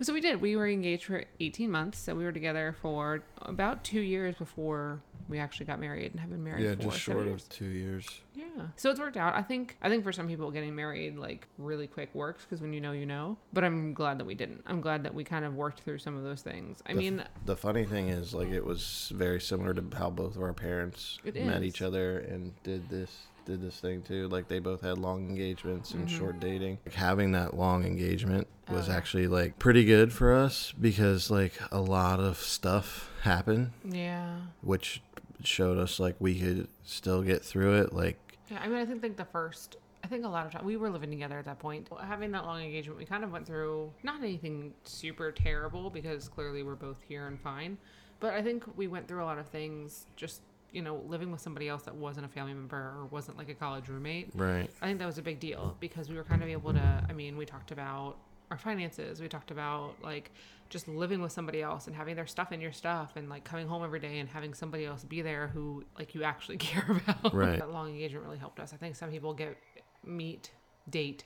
So 0.00 0.12
we 0.12 0.20
did. 0.20 0.40
We 0.40 0.56
were 0.56 0.68
engaged 0.68 1.04
for 1.04 1.24
18 1.40 1.70
months. 1.70 1.98
So 1.98 2.14
we 2.14 2.24
were 2.24 2.32
together 2.32 2.74
for 2.80 3.22
about 3.42 3.82
two 3.84 4.00
years 4.00 4.34
before 4.36 5.00
we 5.28 5.38
actually 5.38 5.66
got 5.66 5.78
married 5.78 6.12
and 6.12 6.20
have 6.20 6.30
been 6.30 6.42
married 6.42 6.64
Yeah, 6.64 6.74
for 6.76 6.82
just 6.84 6.98
short 7.00 7.26
years. 7.26 7.42
of 7.42 7.48
two 7.50 7.66
years. 7.66 8.06
Yeah. 8.34 8.44
So 8.76 8.90
it's 8.90 8.98
worked 9.00 9.16
out. 9.16 9.34
I 9.34 9.42
think 9.42 9.76
I 9.82 9.88
think 9.90 10.04
for 10.04 10.12
some 10.12 10.26
people 10.28 10.50
getting 10.50 10.74
married 10.74 11.18
like 11.18 11.46
really 11.58 11.86
quick 11.86 12.14
works 12.14 12.44
because 12.44 12.62
when 12.62 12.72
you 12.72 12.80
know 12.80 12.92
you 12.92 13.04
know. 13.04 13.36
But 13.52 13.64
I'm 13.64 13.92
glad 13.92 14.18
that 14.18 14.24
we 14.24 14.34
didn't. 14.34 14.62
I'm 14.66 14.80
glad 14.80 15.02
that 15.02 15.14
we 15.14 15.24
kind 15.24 15.44
of 15.44 15.54
worked 15.54 15.80
through 15.80 15.98
some 15.98 16.16
of 16.16 16.22
those 16.24 16.40
things. 16.42 16.82
I 16.86 16.92
The 16.92 16.98
f- 16.98 16.98
mean, 16.98 17.24
The 17.44 17.56
funny 17.56 17.84
thing 17.84 18.08
is, 18.08 18.32
like, 18.32 18.48
it 18.48 18.64
was 18.64 19.12
very 19.14 19.40
similar 19.40 19.74
to 19.74 19.84
how 19.96 20.08
both 20.10 20.34
of 20.36 20.42
our 20.42 20.54
parents 20.54 21.18
met 21.24 21.62
each 21.62 21.82
other 21.82 22.20
and 22.20 22.52
did 22.62 22.88
this 22.88 23.26
did 23.48 23.60
this 23.62 23.80
thing 23.80 24.02
too. 24.02 24.28
Like 24.28 24.46
they 24.46 24.58
both 24.60 24.82
had 24.82 24.98
long 24.98 25.28
engagements 25.28 25.92
and 25.92 26.06
Mhm. 26.06 26.10
short 26.18 26.38
dating. 26.40 26.78
Like, 26.84 26.94
having 26.94 27.32
that 27.32 27.54
long 27.56 27.84
engagement 27.84 28.46
was 28.70 28.88
Oh, 28.88 28.92
yeah. 28.92 28.96
actually 28.98 29.26
like 29.26 29.58
pretty 29.58 29.84
good 29.84 30.12
for 30.12 30.34
us 30.34 30.72
because 30.78 31.30
like 31.30 31.54
a 31.72 31.80
lot 31.80 32.20
of 32.20 32.36
stuff 32.36 33.10
happened, 33.22 33.72
Yeah. 33.84 34.36
which 34.60 35.02
showed 35.42 35.78
us 35.78 35.98
like 35.98 36.16
we 36.20 36.38
could 36.38 36.68
still 36.84 37.22
get 37.22 37.42
through 37.42 37.80
it. 37.80 37.92
Like 37.92 38.18
Yeah, 38.50 38.60
I 38.62 38.68
mean, 38.68 38.76
I 38.78 38.84
think 38.86 39.02
like 39.02 39.16
the 39.16 39.24
first, 39.24 39.76
I 40.04 40.06
think 40.08 40.24
a 40.24 40.28
lot 40.28 40.46
of 40.46 40.52
time 40.52 40.64
we 40.64 40.76
were 40.76 40.90
living 40.90 41.10
together 41.10 41.38
at 41.38 41.44
that 41.46 41.58
point. 41.58 41.88
Having 42.00 42.32
that 42.32 42.44
long 42.44 42.62
engagement, 42.62 42.98
we 42.98 43.04
kind 43.06 43.24
of 43.24 43.32
went 43.32 43.46
through 43.46 43.92
not 44.02 44.20
anything 44.22 44.74
super 44.84 45.32
terrible 45.32 45.88
because 45.90 46.28
clearly 46.28 46.62
we're 46.62 46.74
both 46.76 47.00
here 47.08 47.26
and 47.26 47.40
fine, 47.40 47.78
but 48.20 48.34
I 48.34 48.42
think 48.42 48.64
we 48.76 48.88
went 48.88 49.08
through 49.08 49.22
a 49.22 49.26
lot 49.26 49.38
of 49.38 49.46
things 49.48 50.06
just 50.16 50.42
you 50.72 50.82
know 50.82 51.02
living 51.06 51.30
with 51.30 51.40
somebody 51.40 51.68
else 51.68 51.82
that 51.82 51.94
wasn't 51.94 52.26
a 52.26 52.28
family 52.28 52.54
member 52.54 52.76
or 52.76 53.06
wasn't 53.10 53.36
like 53.36 53.48
a 53.48 53.54
college 53.54 53.88
roommate. 53.88 54.30
right, 54.34 54.70
I 54.82 54.86
think 54.86 54.98
that 54.98 55.06
was 55.06 55.18
a 55.18 55.22
big 55.22 55.40
deal 55.40 55.76
because 55.80 56.08
we 56.08 56.16
were 56.16 56.24
kind 56.24 56.42
of 56.42 56.48
able 56.48 56.72
to. 56.72 57.04
I 57.08 57.12
mean, 57.12 57.36
we 57.36 57.46
talked 57.46 57.70
about 57.70 58.16
our 58.50 58.58
finances. 58.58 59.20
We 59.20 59.28
talked 59.28 59.50
about 59.50 59.94
like 60.02 60.30
just 60.68 60.86
living 60.88 61.22
with 61.22 61.32
somebody 61.32 61.62
else 61.62 61.86
and 61.86 61.96
having 61.96 62.14
their 62.14 62.26
stuff 62.26 62.52
in 62.52 62.60
your 62.60 62.72
stuff 62.72 63.16
and 63.16 63.28
like 63.28 63.44
coming 63.44 63.66
home 63.66 63.82
every 63.82 64.00
day 64.00 64.18
and 64.18 64.28
having 64.28 64.52
somebody 64.52 64.84
else 64.84 65.02
be 65.04 65.22
there 65.22 65.48
who 65.48 65.82
like 65.98 66.14
you 66.14 66.22
actually 66.24 66.56
care 66.58 66.84
about. 66.88 67.34
Right. 67.34 67.58
that 67.58 67.70
long 67.70 67.88
engagement 67.88 68.24
really 68.24 68.38
helped 68.38 68.60
us. 68.60 68.72
I 68.72 68.76
think 68.76 68.96
some 68.96 69.10
people 69.10 69.32
get 69.32 69.56
meet, 70.04 70.50
date, 70.88 71.24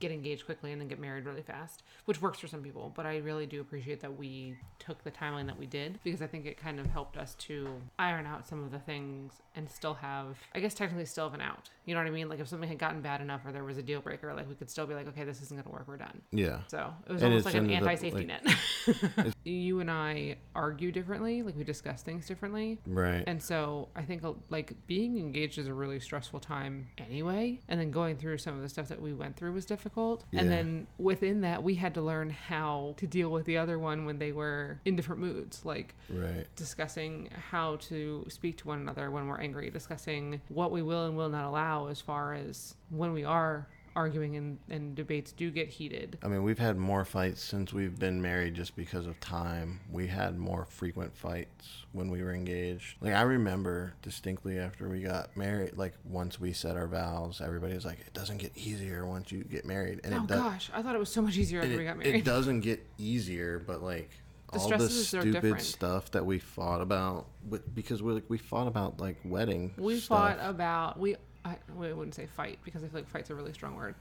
get 0.00 0.10
engaged 0.12 0.44
quickly 0.46 0.72
and 0.72 0.80
then 0.80 0.88
get 0.88 0.98
married 1.00 1.24
really 1.24 1.42
fast, 1.42 1.82
which 2.04 2.22
works 2.22 2.38
for 2.38 2.46
some 2.46 2.62
people. 2.62 2.92
But 2.94 3.04
I 3.06 3.16
really 3.18 3.46
do 3.46 3.60
appreciate 3.60 4.00
that 4.00 4.16
we 4.18 4.56
took 4.78 5.02
the 5.04 5.10
timeline 5.10 5.46
that 5.46 5.58
we 5.58 5.66
did 5.66 5.98
because 6.04 6.22
I 6.22 6.26
think 6.26 6.46
it 6.46 6.56
kind 6.56 6.78
of 6.78 6.86
helped 6.86 7.16
us 7.16 7.34
to 7.36 7.68
iron 7.98 8.26
out 8.26 8.46
some 8.46 8.62
of 8.62 8.70
the 8.70 8.78
things 8.78 9.32
and 9.56 9.68
still 9.68 9.94
have, 9.94 10.36
I 10.54 10.60
guess, 10.60 10.74
technically 10.74 11.04
still 11.06 11.24
have 11.24 11.34
an 11.34 11.40
out. 11.40 11.68
You 11.84 11.94
know 11.94 12.00
what 12.00 12.06
I 12.06 12.10
mean? 12.10 12.28
Like 12.28 12.38
if 12.38 12.46
something 12.48 12.68
had 12.68 12.78
gotten 12.78 13.00
bad 13.00 13.20
enough 13.20 13.40
or 13.44 13.50
there 13.52 13.64
was 13.64 13.76
a 13.78 13.82
deal 13.82 14.00
breaker, 14.00 14.32
like 14.34 14.48
we 14.48 14.54
could 14.54 14.70
still 14.70 14.86
be 14.86 14.94
like, 14.94 15.08
okay, 15.08 15.24
this 15.24 15.42
isn't 15.42 15.56
going 15.56 15.64
to 15.64 15.70
work. 15.70 15.88
We're 15.88 15.96
done. 15.96 16.20
yeah, 16.30 16.58
So 16.68 16.92
it 17.08 17.12
was 17.12 17.22
And 17.22 17.32
almost 17.32 17.46
like 17.46 17.54
an 17.56 17.70
anti-safety 17.70 18.26
like- 18.26 18.44
net. 18.44 19.34
you 19.50 19.80
and 19.80 19.90
I 19.90 20.36
argue 20.54 20.92
differently, 20.92 21.42
like 21.42 21.56
we 21.56 21.64
discuss 21.64 22.02
things 22.02 22.26
differently. 22.26 22.78
right, 22.86 23.24
And 23.26 23.42
so 23.42 23.88
I 23.96 24.02
think 24.02 24.24
uh, 24.24 24.32
like 24.50 24.74
being 24.86 25.18
engaged 25.18 25.58
is 25.58 25.66
a 25.66 25.74
really 25.74 26.00
stressful 26.00 26.40
time 26.40 26.88
anyway. 26.98 27.60
And 27.68 27.80
then 27.80 27.90
going 27.90 28.16
through 28.16 28.38
some 28.38 28.56
of 28.56 28.62
the 28.62 28.68
stuff 28.68 28.88
that 28.88 29.00
we 29.00 29.12
went 29.12 29.36
through 29.36 29.52
was 29.52 29.64
difficult. 29.64 30.24
Yeah. 30.32 30.40
And 30.40 30.50
then 30.50 30.86
within 30.98 31.40
that, 31.42 31.62
we 31.62 31.74
had 31.74 31.94
to 31.94 32.02
learn 32.02 32.30
how 32.30 32.94
to 32.98 33.06
deal 33.06 33.30
with 33.30 33.46
the 33.46 33.58
other 33.58 33.78
one 33.78 34.04
when 34.04 34.18
they 34.18 34.32
were 34.32 34.80
in 34.84 34.96
different 34.96 35.20
moods, 35.20 35.64
like 35.64 35.94
right, 36.10 36.46
discussing 36.56 37.28
how 37.50 37.76
to 37.76 38.26
speak 38.28 38.58
to 38.58 38.68
one 38.68 38.80
another 38.80 39.10
when 39.10 39.26
we're 39.26 39.40
angry, 39.40 39.70
discussing 39.70 40.40
what 40.48 40.70
we 40.70 40.82
will 40.82 41.06
and 41.06 41.16
will 41.16 41.28
not 41.28 41.44
allow 41.44 41.88
as 41.88 42.00
far 42.00 42.34
as 42.34 42.74
when 42.90 43.12
we 43.12 43.24
are 43.24 43.68
arguing 43.98 44.36
and, 44.36 44.58
and 44.70 44.94
debates 44.94 45.32
do 45.32 45.50
get 45.50 45.68
heated. 45.68 46.18
I 46.22 46.28
mean, 46.28 46.44
we've 46.44 46.58
had 46.58 46.76
more 46.76 47.04
fights 47.04 47.42
since 47.42 47.72
we've 47.72 47.98
been 47.98 48.22
married 48.22 48.54
just 48.54 48.76
because 48.76 49.06
of 49.06 49.18
time. 49.18 49.80
We 49.90 50.06
had 50.06 50.38
more 50.38 50.64
frequent 50.64 51.16
fights 51.16 51.84
when 51.92 52.08
we 52.10 52.22
were 52.22 52.32
engaged. 52.32 52.96
Like, 53.00 53.14
I 53.14 53.22
remember 53.22 53.94
distinctly 54.02 54.58
after 54.58 54.88
we 54.88 55.02
got 55.02 55.36
married, 55.36 55.76
like, 55.76 55.94
once 56.04 56.38
we 56.40 56.52
said 56.52 56.76
our 56.76 56.86
vows, 56.86 57.40
everybody 57.44 57.74
was 57.74 57.84
like, 57.84 57.98
it 57.98 58.14
doesn't 58.14 58.38
get 58.38 58.56
easier 58.56 59.04
once 59.04 59.32
you 59.32 59.42
get 59.42 59.64
married. 59.64 60.00
And 60.04 60.14
oh 60.14 60.26
does, 60.26 60.40
gosh. 60.40 60.70
I 60.72 60.80
thought 60.82 60.94
it 60.94 61.00
was 61.00 61.10
so 61.10 61.20
much 61.20 61.36
easier 61.36 61.60
after 61.60 61.72
it, 61.72 61.78
we 61.78 61.84
got 61.84 61.98
married. 61.98 62.14
It 62.14 62.24
doesn't 62.36 62.60
get 62.60 62.86
easier, 62.98 63.58
but 63.58 63.82
like, 63.82 64.10
The 64.52 64.58
all 64.60 64.68
the 64.78 64.88
stupid 64.88 65.60
stuff 65.60 66.12
that 66.12 66.24
we 66.24 66.38
fought 66.38 66.80
about, 66.80 67.26
because 67.74 68.02
we 68.02 68.12
like 68.12 68.24
we 68.28 68.38
fought 68.38 68.66
about 68.68 69.00
like 69.00 69.16
wedding. 69.24 69.74
We 69.76 69.98
stuff. 69.98 70.08
fought 70.08 70.38
about 70.40 70.98
we. 70.98 71.16
I, 71.48 71.58
wouldn't 71.92 72.14
say 72.14 72.26
fight 72.26 72.58
because 72.64 72.82
I 72.82 72.88
feel 72.88 73.00
like 73.00 73.08
fight's 73.08 73.30
a 73.30 73.34
really 73.34 73.52
strong 73.52 73.76
word. 73.76 73.94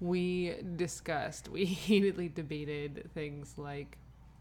We 0.00 0.56
discussed, 0.76 1.48
we 1.52 1.64
heatedly 1.64 2.28
debated 2.28 3.10
things 3.14 3.54
like 3.56 3.98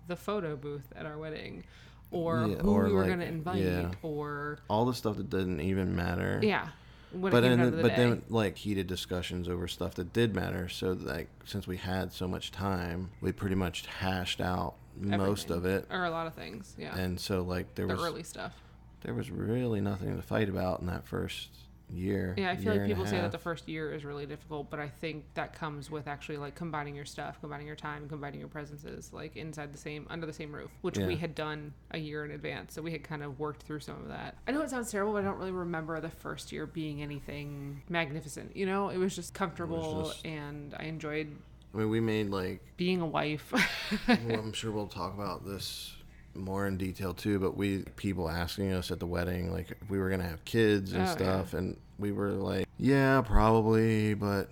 the 0.08 0.16
photo 0.16 0.56
booth 0.56 0.92
at 0.96 1.06
our 1.06 1.18
wedding, 1.18 1.64
or 2.12 2.48
Yeah, 2.48 2.56
who 2.56 2.72
or 2.72 2.86
we 2.86 2.94
were 2.94 3.00
like- 3.02 3.08
going 3.08 3.20
to 3.20 3.26
invite, 3.28 3.62
yeah. 3.64 3.92
or 4.02 4.60
all 4.70 4.86
the 4.86 4.94
stuff 4.94 5.18
that 5.18 5.30
didn't 5.30 5.62
even 5.62 5.96
matter. 5.96 6.40
yeah. 6.44 6.70
But 7.14 7.42
then, 7.42 7.60
the 7.60 7.82
but 7.82 7.90
day. 7.90 7.96
then 7.98 8.22
like 8.30 8.58
heated 8.58 8.88
discussions 8.88 9.50
over 9.50 9.68
stuff 9.68 9.96
that 9.96 10.14
did 10.14 10.34
matter. 10.34 10.70
So 10.70 10.94
like 10.94 11.28
since 11.44 11.68
we 11.68 11.76
had 11.76 12.14
so 12.14 12.26
much 12.26 12.52
time, 12.54 13.10
we 13.20 13.34
pretty 13.34 13.56
much 13.56 13.86
hashed 13.86 14.40
out 14.40 14.76
most 14.96 15.50
of 15.50 15.66
it. 15.66 15.86
or 15.92 16.06
a 16.06 16.10
lot 16.10 16.26
of 16.26 16.36
things, 16.36 16.74
yeah. 16.78 16.96
And 16.98 17.20
so 17.20 17.42
like 17.42 17.76
there 17.76 17.86
was 17.86 17.98
the 17.98 18.02
was 18.04 18.12
early 18.14 18.24
stuff. 18.24 18.54
there 19.02 19.14
was 19.14 19.30
really 19.30 19.82
nothing 19.82 20.16
to 20.16 20.22
fight 20.22 20.48
about 20.48 20.80
in 20.80 20.86
that 20.88 21.06
first 21.06 21.50
year. 21.92 22.34
Yeah, 22.38 22.52
I 22.52 22.56
feel 22.56 22.74
like 22.74 22.86
people 22.86 23.06
say 23.06 23.18
that 23.18 23.32
the 23.32 23.38
first 23.38 23.68
year 23.68 23.94
is 23.94 24.06
really 24.06 24.26
difficult, 24.26 24.70
but 24.70 24.80
I 24.80 24.88
think 24.90 25.26
that 25.36 25.54
comes 25.54 25.90
with 25.92 26.08
actually 26.08 26.38
like 26.38 26.56
combining 26.56 26.96
your 26.96 27.06
stuff, 27.06 27.40
combining 27.42 27.68
your 27.68 27.76
time, 27.76 28.08
combining 28.08 28.40
your 28.40 28.50
presences, 28.50 29.12
like 29.14 29.36
inside 29.36 29.74
the 29.74 29.78
same 29.78 30.08
under 30.10 30.26
the 30.26 30.34
same 30.34 30.54
roof, 30.54 30.72
which 30.82 30.98
we 31.08 31.16
had 31.16 31.36
done 31.36 31.74
a 31.92 31.98
year 31.98 32.26
in 32.26 32.32
advance. 32.32 32.74
So 32.74 32.82
we 32.82 32.92
had 32.92 33.04
kind 33.04 33.24
of 33.24 33.40
worked 33.40 33.64
through 33.64 33.82
some 33.82 33.96
of 34.02 34.08
that. 34.08 34.36
I 34.48 34.52
know 34.52 34.62
it 34.62 34.70
sounds 34.70 34.92
terrible, 34.92 35.14
but 35.14 35.20
I 35.20 35.26
don't 35.26 35.38
really 35.38 35.52
remember 35.52 36.00
the 36.00 36.10
first 36.10 36.52
year 36.52 36.66
being 36.66 37.02
anything 37.02 37.82
magnificent. 37.90 38.56
You 38.56 38.66
know, 38.66 38.90
it 38.90 38.98
was 38.98 39.16
just 39.16 39.34
comfortable, 39.34 40.06
just- 40.06 40.26
and 40.26 40.74
I 40.80 40.84
enjoyed 40.84 41.36
I 41.74 41.78
mean, 41.78 41.90
we 41.90 42.02
made 42.02 42.30
like 42.30 42.62
being 42.76 43.00
a 43.00 43.06
wife. 43.06 43.54
well, 44.08 44.18
I'm 44.40 44.52
sure 44.54 44.72
we'll 44.72 44.88
talk 44.88 45.14
about 45.14 45.46
this 45.46 45.94
more 46.36 46.66
in 46.68 46.78
detail 46.78 47.14
too, 47.14 47.40
but 47.40 47.56
we 47.58 47.80
people 47.96 48.30
asking 48.30 48.72
us 48.74 48.92
at 48.92 49.00
the 49.00 49.06
wedding 49.06 49.52
like 49.52 49.72
if 49.82 49.90
we 49.90 50.00
were 50.00 50.10
gonna 50.10 50.28
have 50.28 50.44
kids 50.46 50.94
and 50.94 51.02
Oh, 51.02 51.06
yeah. 51.06 51.12
stuff, 51.12 51.54
and 51.54 51.78
we 52.00 52.12
were 52.12 52.32
like, 52.32 52.68
yeah, 52.78 53.22
probably, 53.22 54.14
but 54.14 54.50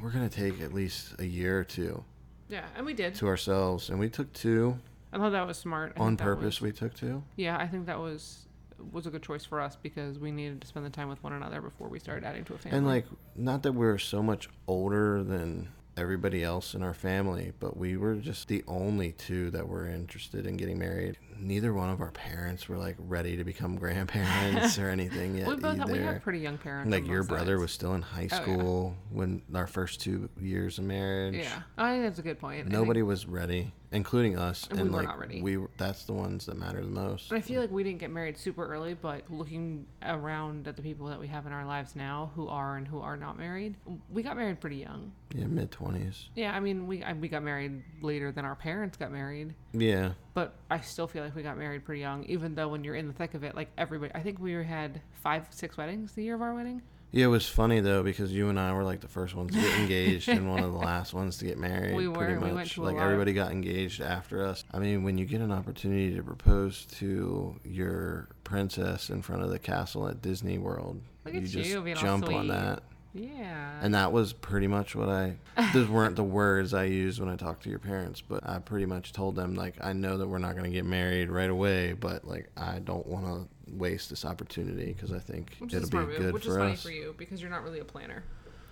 we're 0.00 0.10
gonna 0.10 0.28
take 0.28 0.60
at 0.60 0.72
least 0.72 1.14
a 1.18 1.24
year 1.26 1.58
or 1.60 1.64
two 1.64 2.04
yeah, 2.48 2.64
and 2.76 2.84
we 2.84 2.92
did. 2.94 3.14
to 3.16 3.26
ourselves, 3.28 3.88
and 3.90 3.98
we 3.98 4.08
took 4.08 4.32
two 4.32 4.78
I 5.12 5.18
thought 5.18 5.32
that 5.32 5.46
was 5.46 5.58
smart. 5.58 5.92
I 5.96 6.00
on 6.00 6.16
purpose. 6.16 6.60
was- 6.60 6.60
we 6.62 6.72
took 6.72 6.94
two. 6.94 7.22
yeah, 7.36 7.56
I 7.58 7.66
think 7.66 7.86
that 7.86 7.98
was 7.98 8.46
was 8.92 9.06
a 9.06 9.10
good 9.10 9.22
choice 9.22 9.44
for 9.44 9.60
us 9.60 9.76
because 9.80 10.18
we 10.18 10.32
needed 10.32 10.60
to 10.60 10.66
spend 10.66 10.84
the 10.84 10.90
time 10.90 11.08
with 11.08 11.22
one 11.22 11.32
another 11.32 11.60
before 11.60 11.86
we 11.88 12.00
started 12.00 12.24
adding 12.24 12.44
to 12.44 12.54
a 12.54 12.58
family. 12.58 12.78
And 12.78 12.86
like, 12.86 13.06
not 13.36 13.62
that 13.62 13.72
we're 13.72 13.96
so 13.98 14.22
much 14.24 14.48
older 14.66 15.22
than 15.22 15.68
everybody 15.96 16.42
else 16.42 16.74
in 16.74 16.82
our 16.82 16.94
family, 16.94 17.52
but 17.60 17.76
we 17.76 17.96
were 17.96 18.16
just 18.16 18.48
the 18.48 18.64
only 18.66 19.12
two 19.12 19.50
that 19.50 19.68
were 19.68 19.86
interested 19.86 20.46
in 20.46 20.56
getting 20.56 20.78
married. 20.78 21.18
Neither 21.42 21.74
one 21.74 21.90
of 21.90 22.00
our 22.00 22.12
parents 22.12 22.68
were 22.68 22.76
like 22.76 22.94
ready 22.98 23.36
to 23.36 23.42
become 23.44 23.76
grandparents 23.76 24.78
or 24.78 24.88
anything 24.98 25.36
yet 25.36 25.48
we 25.48 25.56
both 25.56 25.76
have, 25.76 25.90
we 25.90 25.98
have 25.98 26.22
pretty 26.22 26.38
young 26.38 26.56
parents. 26.56 26.90
Like 26.90 27.06
your 27.06 27.24
brother 27.24 27.54
sides. 27.54 27.60
was 27.62 27.72
still 27.72 27.94
in 27.94 28.02
high 28.02 28.28
Oh, 28.30 28.36
yeah. 28.36 28.42
school 28.42 28.96
when 29.10 29.42
our 29.54 29.66
first 29.66 30.00
two 30.00 30.28
years 30.40 30.78
of 30.78 30.84
marriage. 30.84 31.34
Yeah, 31.34 31.62
oh, 31.78 31.84
I 31.84 31.90
think 31.94 32.04
that's 32.04 32.18
a 32.20 32.22
good 32.22 32.38
point. 32.38 32.60
I 32.60 32.62
think- 32.62 32.72
Nobody 32.72 33.02
was 33.02 33.26
ready, 33.26 33.72
including 33.90 34.38
us. 34.38 34.68
And 34.70 34.78
And, 34.78 34.88
we 34.90 34.94
were 34.94 35.00
like 35.00 35.08
not 35.08 35.18
ready. 35.18 35.42
we 35.42 35.58
that's 35.76 36.04
the 36.04 36.12
ones 36.12 36.46
that 36.46 36.56
matter 36.56 36.80
the 36.80 36.86
most. 36.90 37.30
And 37.32 37.38
I 37.38 37.40
feel 37.40 37.60
like 37.60 37.70
we 37.72 37.82
didn't 37.82 37.98
get 37.98 38.10
married 38.12 38.38
super 38.38 38.64
early, 38.66 38.94
but 38.94 39.24
looking 39.28 39.86
around 40.04 40.68
at 40.68 40.76
the 40.76 40.82
people 40.82 41.08
that 41.08 41.18
we 41.18 41.26
have 41.26 41.46
in 41.46 41.52
our 41.52 41.66
lives 41.66 41.96
now 41.96 42.30
who 42.36 42.46
are 42.46 42.76
and 42.76 42.86
who 42.86 43.00
are 43.00 43.16
not 43.16 43.36
married, 43.36 43.74
we 44.10 44.22
got 44.22 44.36
married 44.36 44.60
pretty 44.60 44.76
young. 44.76 45.10
Yeah, 45.34 45.46
mid 45.46 45.70
twenties. 45.72 46.28
Yeah, 46.36 46.54
I 46.54 46.60
mean, 46.60 46.86
we 46.86 47.02
I, 47.02 47.14
we 47.14 47.26
got 47.28 47.42
married 47.42 47.82
later 48.00 48.30
than 48.30 48.44
our 48.44 48.54
parents 48.54 48.96
got 48.96 49.10
married, 49.10 49.54
Yeah. 49.72 50.12
But 50.34 50.54
I 50.70 50.80
still 50.80 51.06
feel 51.06 51.24
like 51.24 51.34
we 51.34 51.42
got 51.42 51.58
married 51.58 51.84
pretty 51.84 52.00
young, 52.00 52.24
even 52.24 52.54
though 52.54 52.68
when 52.68 52.84
you're 52.84 52.94
in 52.94 53.06
the 53.06 53.12
thick 53.12 53.34
of 53.34 53.44
it, 53.44 53.54
like 53.54 53.70
everybody, 53.76 54.12
I 54.14 54.20
think 54.20 54.38
we 54.38 54.52
had 54.52 55.00
five, 55.22 55.46
six 55.50 55.76
weddings 55.76 56.12
the 56.12 56.24
year 56.24 56.34
of 56.34 56.42
our 56.42 56.54
wedding. 56.54 56.82
Yeah, 57.12 57.26
it 57.26 57.28
was 57.28 57.46
funny 57.46 57.80
though 57.80 58.02
because 58.02 58.32
you 58.32 58.48
and 58.48 58.58
I 58.58 58.72
were 58.72 58.84
like 58.84 59.00
the 59.00 59.08
first 59.08 59.34
ones 59.34 59.52
to 59.52 59.60
get 59.60 59.78
engaged 59.80 60.30
and 60.30 60.48
one 60.48 60.64
of 60.64 60.72
the 60.72 60.78
last 60.78 61.12
ones 61.14 61.36
to 61.38 61.44
get 61.44 61.58
married. 61.58 61.94
We 61.94 62.08
were, 62.08 62.14
pretty 62.14 62.34
we 62.34 62.46
much. 62.46 62.54
went 62.54 62.70
to 62.70 62.82
like 62.84 62.96
everybody 62.96 63.34
got 63.34 63.52
engaged 63.52 64.00
after 64.00 64.46
us. 64.46 64.64
I 64.72 64.78
mean, 64.78 65.02
when 65.04 65.18
you 65.18 65.26
get 65.26 65.42
an 65.42 65.52
opportunity 65.52 66.16
to 66.16 66.22
propose 66.22 66.86
to 66.92 67.60
your 67.64 68.28
princess 68.44 69.10
in 69.10 69.20
front 69.20 69.42
of 69.42 69.50
the 69.50 69.58
castle 69.58 70.08
at 70.08 70.22
Disney 70.22 70.56
World, 70.56 71.02
Look 71.26 71.34
you 71.34 71.42
just 71.42 71.68
you 71.68 71.82
being 71.82 71.98
all 71.98 72.02
jump 72.02 72.30
on 72.30 72.48
that. 72.48 72.82
Yeah. 73.14 73.78
And 73.82 73.94
that 73.94 74.12
was 74.12 74.32
pretty 74.32 74.66
much 74.66 74.94
what 74.94 75.08
I. 75.08 75.36
Those 75.74 75.88
weren't 75.88 76.16
the 76.16 76.24
words 76.24 76.72
I 76.72 76.84
used 76.84 77.20
when 77.20 77.28
I 77.28 77.36
talked 77.36 77.62
to 77.64 77.70
your 77.70 77.78
parents, 77.78 78.22
but 78.22 78.48
I 78.48 78.58
pretty 78.58 78.86
much 78.86 79.12
told 79.12 79.36
them 79.36 79.54
like 79.54 79.74
I 79.82 79.92
know 79.92 80.16
that 80.18 80.26
we're 80.28 80.38
not 80.38 80.52
going 80.52 80.64
to 80.64 80.70
get 80.70 80.84
married 80.86 81.30
right 81.30 81.50
away, 81.50 81.92
but 81.92 82.26
like 82.26 82.48
I 82.56 82.78
don't 82.78 83.06
want 83.06 83.26
to 83.26 83.48
waste 83.74 84.08
this 84.10 84.24
opportunity 84.24 84.92
because 84.92 85.12
I 85.12 85.18
think 85.18 85.56
which 85.58 85.74
it'll 85.74 85.88
smart 85.88 86.06
be 86.06 86.12
move, 86.12 86.20
good 86.22 86.34
which 86.34 86.46
is 86.46 86.52
for 86.54 86.58
funny 86.60 86.72
us. 86.72 86.82
for 86.82 86.90
you 86.90 87.14
because 87.18 87.40
you're 87.40 87.50
not 87.50 87.62
really 87.64 87.80
a 87.80 87.84
planner. 87.84 88.22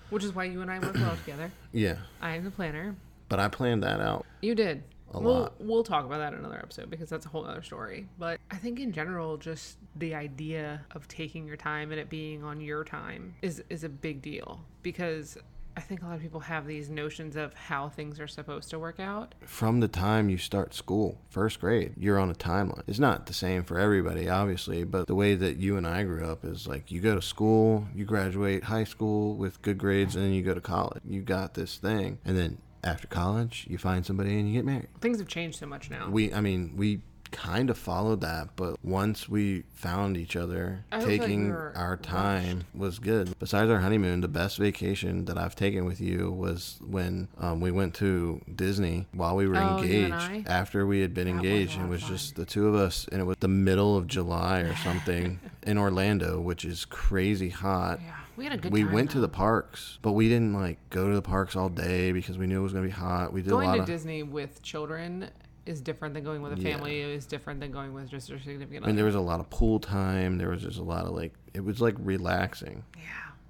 Which 0.09 0.25
is 0.25 0.35
why 0.35 0.45
you 0.45 0.61
and 0.63 0.71
I 0.71 0.79
work 0.81 0.95
well 0.95 1.15
together. 1.17 1.53
Yeah, 1.73 1.97
I 2.21 2.35
am 2.37 2.45
the 2.45 2.51
planner. 2.51 2.97
but 3.29 3.39
I 3.39 3.49
planned 3.49 3.83
that 3.85 4.01
out. 4.01 4.27
You 4.43 4.55
did. 4.55 4.83
A 5.13 5.21
we'll, 5.21 5.41
lot. 5.41 5.55
We'll 5.61 5.85
talk 5.85 6.05
about 6.05 6.19
that 6.19 6.33
in 6.33 6.39
another 6.39 6.59
episode 6.59 6.91
because 6.91 7.09
that's 7.09 7.27
a 7.27 7.29
whole 7.29 7.45
other 7.47 7.63
story. 7.63 8.07
But 8.19 8.41
I 8.51 8.57
think 8.57 8.81
in 8.81 8.93
general, 8.93 9.37
just 9.37 9.79
the 9.97 10.15
idea 10.15 10.85
of 10.93 11.09
taking 11.09 11.47
your 11.47 11.57
time 11.57 11.91
and 11.91 12.01
it 12.01 12.09
being 12.09 12.45
on 12.45 12.61
your 12.61 12.85
time 12.85 13.35
is 13.43 13.63
is 13.69 13.85
a 13.85 13.89
big 13.89 14.23
deal 14.23 14.61
because 14.83 15.37
I 15.77 15.83
think 15.83 16.03
a 16.03 16.07
lot 16.07 16.17
of 16.17 16.21
people 16.21 16.41
have 16.41 16.67
these 16.67 16.91
notions 16.91 17.37
of 17.37 17.55
how 17.55 17.89
things 17.89 18.21
are 18.21 18.27
supposed 18.27 18.71
to 18.71 18.79
work 18.79 19.01
out. 19.01 19.35
From 19.47 19.81
the 19.81 19.89
time 19.89 20.29
you 20.29 20.37
start 20.37 20.75
school, 20.75 21.21
first 21.31 21.61
grade, 21.61 21.95
you're 21.97 22.19
on 22.19 22.31
a 22.31 22.35
timeline. 22.35 22.83
It's 22.87 22.99
not 22.99 23.27
the 23.27 23.33
same 23.33 23.63
for 23.63 23.79
everybody, 23.79 24.29
obviously, 24.29 24.85
but 24.85 25.07
the 25.07 25.15
way 25.15 25.35
that 25.35 25.57
you 25.57 25.77
and 25.77 25.87
I 25.87 26.03
grew 26.03 26.27
up 26.27 26.45
is 26.45 26.67
like 26.67 26.91
you 26.91 27.01
go 27.01 27.15
to 27.15 27.23
school, 27.23 27.87
you 27.95 28.05
graduate 28.05 28.65
high 28.65 28.85
school 28.85 29.37
with 29.37 29.63
good 29.63 29.79
grades, 29.79 30.17
and 30.17 30.25
then 30.25 30.33
you 30.33 30.43
go 30.43 30.55
to 30.55 30.61
college. 30.61 31.03
You 31.09 31.23
got 31.23 31.55
this 31.55 31.77
thing. 31.77 32.19
And 32.25 32.37
then 32.37 32.59
after 32.83 33.07
college, 33.07 33.67
you 33.69 33.79
find 33.79 34.05
somebody 34.07 34.39
and 34.39 34.49
you 34.49 34.55
get 34.55 34.65
married. 34.65 34.89
Things 35.01 35.19
have 35.19 35.29
changed 35.29 35.59
so 35.59 35.67
much 35.67 35.91
now. 35.91 36.09
We, 36.11 36.33
I 36.33 36.41
mean, 36.41 36.75
we 36.77 37.01
kind 37.31 37.71
of 37.71 37.79
followed 37.79 38.23
that, 38.23 38.49
but 38.57 38.75
once 38.85 39.29
we 39.29 39.63
found 39.73 40.17
each 40.17 40.35
other, 40.35 40.85
I 40.91 40.99
feel 40.99 41.09
like 41.11 41.21
taking 41.21 41.53
our 41.53 41.97
time 41.97 42.65
was 42.75 42.99
good. 42.99 43.39
Besides 43.39 43.71
our 43.71 43.79
honeymoon, 43.79 44.21
the 44.21 44.27
best 44.27 44.59
vacation 44.59 45.27
that 45.27 45.39
I've 45.39 45.55
taken 45.55 45.85
with 45.85 46.01
you 46.01 46.33
was 46.33 46.81
when 46.85 47.29
um, 47.39 47.61
we 47.61 47.71
went 47.71 47.95
to 47.97 48.41
Disney 48.53 49.07
while 49.13 49.37
we 49.37 49.47
were 49.47 49.59
Oh, 49.59 49.79
engaged. 49.79 50.49
After 50.49 50.85
we 50.87 51.03
had 51.03 51.15
been 51.15 51.29
That 51.29 51.35
engaged, 51.35 51.79
it 51.81 51.87
was 51.87 52.03
just 52.03 52.35
the 52.35 52.45
two 52.45 52.67
of 52.67 52.75
us, 52.75 53.07
and 53.13 53.21
it 53.21 53.25
was 53.25 53.37
the 53.39 53.47
middle 53.47 53.97
of 53.97 54.09
July 54.09 54.61
or 54.63 54.75
something 54.77 55.39
in 55.63 55.79
Orlando, 55.79 56.41
which 56.41 56.65
is 56.65 56.85
crazy 56.85 57.51
hot. 57.51 58.01
yeah, 58.03 58.17
we 58.41 58.45
had 58.47 58.55
a 58.55 58.57
good 58.59 58.73
we 58.73 58.83
time. 58.83 58.93
went 58.93 59.11
to 59.11 59.21
the 59.21 59.29
parks, 59.29 59.99
but 60.03 60.13
we 60.13 60.29
didn't 60.29 60.55
like 60.55 60.79
go 60.91 61.09
to 61.09 61.15
the 61.15 61.23
parks 61.23 61.55
all 61.57 61.69
day 61.69 62.11
because 62.13 62.39
we 62.39 62.47
knew 62.47 62.61
it 62.61 62.63
was 62.63 62.73
gonna 62.73 62.87
be 62.87 62.91
hot. 62.91 63.33
We 63.33 63.43
did 63.43 63.49
a 63.49 63.51
Going 63.51 63.69
lot 63.69 63.75
to 63.77 63.81
of. 63.83 63.87
Disney 63.87 64.23
with 64.23 64.63
children 64.63 65.29
is 65.67 65.81
different 65.83 66.15
than 66.15 66.25
going 66.25 66.41
with 66.41 66.55
a 66.55 66.61
Yeah. 66.61 66.73
family. 66.77 67.01
Is 67.03 67.27
different 67.27 67.61
than 67.61 67.71
going 67.71 67.93
with 67.93 68.09
just 68.09 68.31
a 68.31 68.39
significant 68.41 68.85
I 68.85 68.87
mean, 68.89 68.97
there 68.97 69.05
was 69.05 69.15
a 69.15 69.21
lot 69.21 69.41
of 69.41 69.51
pool 69.51 69.79
time. 69.79 70.39
There 70.39 70.49
was 70.49 70.63
just 70.63 70.79
a 70.79 70.83
lot 70.83 71.05
of 71.05 71.13
like, 71.13 71.35
it 71.55 71.63
was 71.63 71.81
like 71.83 71.97
relaxing. 71.99 72.85
Yeah. 72.97 73.03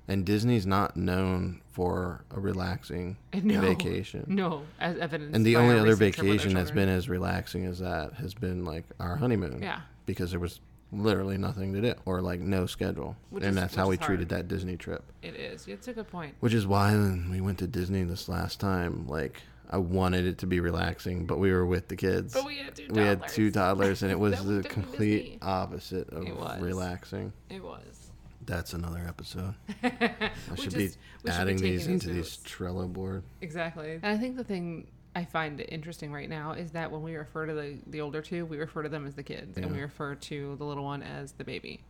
And 0.09 0.27
Disney's 0.27 0.67
not 0.67 0.97
known 0.97 1.61
for 1.71 2.25
a 2.33 2.41
relaxing 2.41 3.17
No. 3.45 3.61
vacation. 3.61 4.25
No, 4.27 4.63
as 4.81 4.97
evidence. 4.99 5.37
And 5.37 5.47
the 5.47 5.55
only 5.55 5.79
other 5.79 5.91
recent 5.95 6.15
trip 6.17 6.25
with 6.25 6.31
our 6.31 6.33
vacation 6.33 6.55
that's 6.55 6.71
been 6.73 6.89
as 6.89 7.09
relaxing 7.09 7.65
as 7.65 7.79
that 7.79 8.15
has 8.15 8.35
been 8.35 8.65
like 8.65 8.85
our 8.99 9.15
honeymoon. 9.17 9.61
Yeah. 9.63 9.81
Because 10.07 10.33
there 10.33 10.41
was 10.41 10.61
literally 10.93 11.39
nothing 11.39 11.73
to 11.75 11.81
do 11.81 11.95
or 12.05 12.21
like 12.21 12.41
no 12.41 12.67
schedule. 12.67 13.17
Which 13.31 13.45
and 13.45 13.51
is- 13.51 13.57
that's 13.61 13.75
how 13.75 13.85
we 13.89 13.95
which 13.97 14.01
treated 14.01 14.29
that 14.31 14.49
Disney 14.49 14.77
trip. 14.77 15.05
It 15.23 15.37
is. 15.37 15.67
It's 15.69 15.89
a 15.89 15.93
good 15.93 16.09
point. 16.11 16.35
Which 16.41 16.55
is 16.55 16.67
why 16.67 16.93
when 16.93 17.31
we 17.31 17.41
went 17.41 17.59
to 17.59 17.67
Disney 17.67 18.03
this 18.05 18.29
last 18.29 18.61
time, 18.61 19.07
like 19.07 19.41
I 19.71 19.77
wanted 19.79 20.27
it 20.27 20.39
to 20.39 20.47
be 20.47 20.59
relaxing, 20.59 21.27
but 21.27 21.39
we 21.39 21.53
were 21.53 21.65
with 21.65 21.87
the 21.89 21.95
kids. 21.97 22.35
But 22.35 22.45
we 22.45 22.57
had 22.59 22.75
two. 22.75 22.89
we 22.91 23.03
had 23.03 23.29
two 23.29 23.51
toddlers, 23.53 24.03
and 24.03 24.11
it 24.11 24.19
was 24.19 24.45
the 24.45 24.63
complete 24.65 25.23
Disney. 25.23 25.39
opposite 25.43 26.09
of 26.11 26.27
It 26.27 26.37
was. 26.37 26.61
relaxing. 26.61 27.33
It 27.49 27.63
was. 27.63 28.11
That's 28.47 28.73
another 28.73 29.05
episode. 29.07 29.55
I 29.85 30.31
I 30.51 30.55
should 30.57 30.75
be 30.75 30.91
adding 31.29 31.59
these 31.59 31.87
into 31.87 32.09
these 32.09 32.39
Trello 32.39 32.93
board. 32.93 33.23
Exactly. 33.43 33.93
And 34.03 34.07
I 34.07 34.17
think 34.17 34.37
the 34.37 34.43
thing 34.43 34.89
I 35.15 35.25
find 35.25 35.61
it 35.61 35.69
interesting 35.73 36.13
right 36.13 36.29
now 36.29 36.53
is 36.53 36.71
that 36.73 36.91
when 36.91 37.03
we 37.03 37.17
refer 37.17 37.47
to 37.47 37.53
the, 37.53 37.79
the 37.89 38.01
older 38.01 38.23
two, 38.23 38.47
we 38.47 38.59
refer 38.59 38.83
to 38.83 38.89
them 38.89 39.07
as 39.07 39.15
the 39.15 39.23
kids, 39.25 39.57
and 39.57 39.71
we 39.73 39.81
refer 39.81 40.15
to 40.15 40.57
the 40.57 40.65
little 40.65 40.85
one 40.85 41.03
as 41.03 41.33
the 41.33 41.45
baby. 41.45 41.81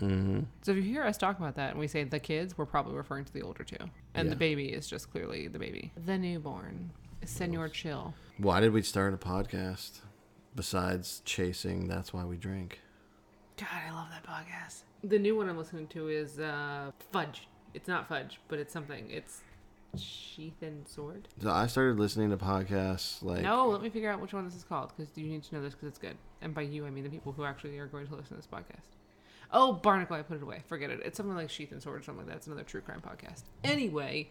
hmm 0.00 0.40
So 0.62 0.72
if 0.72 0.78
you 0.78 0.82
hear 0.82 1.04
us 1.04 1.16
talk 1.16 1.38
about 1.38 1.54
that 1.56 1.70
and 1.70 1.78
we 1.78 1.86
say 1.86 2.02
the 2.04 2.18
kids, 2.18 2.58
we're 2.58 2.66
probably 2.66 2.94
referring 2.94 3.24
to 3.24 3.32
the 3.32 3.42
older 3.42 3.62
two. 3.64 3.76
And 4.14 4.30
the 4.30 4.36
baby 4.36 4.66
is 4.66 4.86
just 4.88 5.10
clearly 5.12 5.48
the 5.48 5.58
baby. 5.58 5.92
The 6.04 6.18
newborn. 6.18 6.90
Senor 7.24 7.68
Chill. 7.68 8.14
Why 8.38 8.60
did 8.60 8.72
we 8.72 8.82
start 8.82 9.14
a 9.14 9.16
podcast 9.16 10.00
besides 10.54 11.22
chasing? 11.24 11.88
That's 11.88 12.12
why 12.12 12.24
we 12.24 12.36
drink. 12.36 12.80
God, 13.56 13.68
I 13.88 13.90
love 13.92 14.08
that 14.10 14.24
podcast. 14.26 14.82
The 15.02 15.18
new 15.18 15.36
one 15.36 15.48
I'm 15.48 15.56
listening 15.56 15.86
to 15.88 16.08
is 16.08 16.38
uh, 16.38 16.90
Fudge. 17.12 17.48
It's 17.74 17.88
not 17.88 18.08
Fudge, 18.08 18.38
but 18.48 18.58
it's 18.58 18.72
something. 18.72 19.10
It's 19.10 19.40
Sheath 19.98 20.62
and 20.62 20.86
Sword. 20.86 21.28
So 21.42 21.50
I 21.50 21.66
started 21.66 21.98
listening 21.98 22.30
to 22.30 22.36
podcasts 22.36 23.22
like 23.22 23.42
no, 23.42 23.68
let 23.68 23.82
me 23.82 23.88
figure 23.90 24.10
out 24.10 24.20
which 24.20 24.32
one 24.32 24.44
this 24.44 24.54
is 24.54 24.64
called 24.64 24.92
because 24.96 25.10
you 25.16 25.26
need 25.28 25.42
to 25.44 25.54
know 25.54 25.62
this 25.62 25.74
because 25.74 25.88
it's 25.88 25.98
good. 25.98 26.16
And 26.42 26.54
by 26.54 26.62
you, 26.62 26.86
I 26.86 26.90
mean 26.90 27.04
the 27.04 27.10
people 27.10 27.32
who 27.32 27.44
actually 27.44 27.78
are 27.78 27.86
going 27.86 28.06
to 28.08 28.14
listen 28.14 28.30
to 28.30 28.34
this 28.36 28.46
podcast. 28.46 28.84
Oh, 29.52 29.72
Barnacle, 29.74 30.16
I 30.16 30.22
put 30.22 30.36
it 30.38 30.42
away. 30.42 30.62
Forget 30.66 30.90
it. 30.90 31.00
It's 31.04 31.16
something 31.16 31.36
like 31.36 31.50
Sheath 31.50 31.70
and 31.72 31.80
Sword 31.82 32.00
or 32.00 32.02
something 32.02 32.24
like 32.24 32.30
that. 32.32 32.38
It's 32.38 32.46
another 32.48 32.64
true 32.64 32.80
crime 32.80 33.00
podcast. 33.00 33.42
Anyway, 33.62 34.28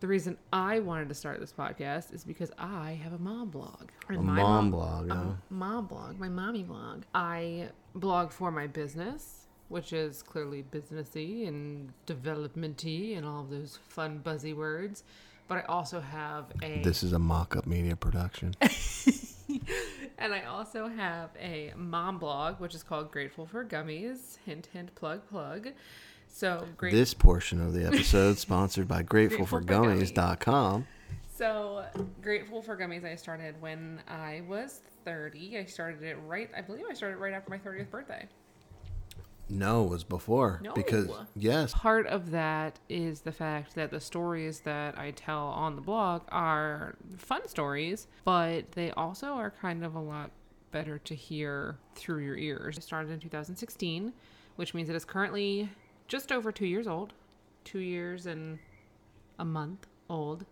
the 0.00 0.06
reason 0.06 0.36
I 0.52 0.80
wanted 0.80 1.08
to 1.08 1.14
start 1.14 1.40
this 1.40 1.52
podcast 1.52 2.12
is 2.14 2.24
because 2.24 2.52
I 2.58 3.00
have 3.02 3.14
a 3.14 3.18
mom 3.18 3.48
blog. 3.48 3.88
a 4.08 4.12
And 4.12 4.22
my 4.24 4.36
mom 4.36 4.70
blog. 4.70 5.10
huh? 5.10 5.24
mom 5.50 5.86
blog, 5.86 6.18
my 6.20 6.28
mommy 6.28 6.62
blog. 6.62 7.02
I 7.14 7.70
blog 7.94 8.30
for 8.30 8.50
my 8.52 8.66
business, 8.66 9.47
which 9.68 9.92
is 9.92 10.22
clearly 10.22 10.64
businessy 10.70 11.46
and 11.46 11.92
developmenty 12.06 13.14
and 13.14 13.26
all 13.26 13.44
those 13.48 13.78
fun 13.88 14.18
buzzy 14.18 14.52
words. 14.52 15.04
But 15.46 15.58
I 15.58 15.62
also 15.62 16.00
have 16.00 16.46
a 16.62 16.82
This 16.82 17.02
is 17.02 17.12
a 17.12 17.18
mock-up 17.18 17.66
media 17.66 17.96
production. 17.96 18.54
and 20.18 20.34
I 20.34 20.42
also 20.42 20.88
have 20.88 21.30
a 21.40 21.72
mom 21.76 22.18
blog, 22.18 22.60
which 22.60 22.74
is 22.74 22.82
called 22.82 23.10
Grateful 23.10 23.46
for 23.46 23.64
Gummies. 23.64 24.38
Hint, 24.44 24.68
hint, 24.72 24.94
plug, 24.94 25.26
plug. 25.28 25.68
So 26.28 26.66
great. 26.76 26.92
This 26.92 27.14
portion 27.14 27.60
of 27.60 27.72
the 27.72 27.86
episode 27.86 28.36
sponsored 28.38 28.86
by 28.86 29.02
Gratefulforgummies. 29.02 30.12
GratefulForGummies.com. 30.12 30.86
So 31.34 31.84
grateful 32.20 32.62
for 32.62 32.76
gummies. 32.76 33.04
I 33.04 33.14
started 33.14 33.54
when 33.60 34.00
I 34.08 34.42
was 34.48 34.80
30. 35.04 35.58
I 35.58 35.64
started 35.66 36.02
it 36.02 36.16
right. 36.26 36.50
I 36.56 36.62
believe 36.62 36.84
I 36.90 36.94
started 36.94 37.18
right 37.18 37.32
after 37.32 37.48
my 37.48 37.58
30th 37.58 37.90
birthday. 37.90 38.26
No, 39.50 39.84
it 39.84 39.90
was 39.90 40.04
before 40.04 40.60
because 40.74 41.08
yes, 41.34 41.72
Part 41.72 42.06
of 42.06 42.30
that 42.32 42.78
is 42.88 43.20
the 43.20 43.32
fact 43.32 43.74
that 43.74 43.90
the 43.90 44.00
stories 44.00 44.60
that 44.60 44.98
I 44.98 45.12
tell 45.12 45.46
on 45.48 45.74
the 45.74 45.80
blog 45.80 46.22
are 46.28 46.96
fun 47.16 47.48
stories, 47.48 48.06
but 48.24 48.72
they 48.72 48.90
also 48.92 49.28
are 49.28 49.50
kind 49.50 49.84
of 49.84 49.94
a 49.94 50.00
lot 50.00 50.30
better 50.70 50.98
to 50.98 51.14
hear 51.14 51.78
through 51.94 52.24
your 52.24 52.36
ears. 52.36 52.76
I 52.78 52.80
started 52.80 53.10
in 53.10 53.20
2016, 53.20 54.12
which 54.56 54.74
means 54.74 54.88
it 54.88 54.96
is 54.96 55.04
currently 55.04 55.70
just 56.08 56.30
over 56.30 56.52
two 56.52 56.66
years 56.66 56.86
old. 56.86 57.12
Two 57.64 57.80
years 57.80 58.26
and 58.26 58.58
a 59.38 59.44
month 59.44 59.86
old. 60.08 60.44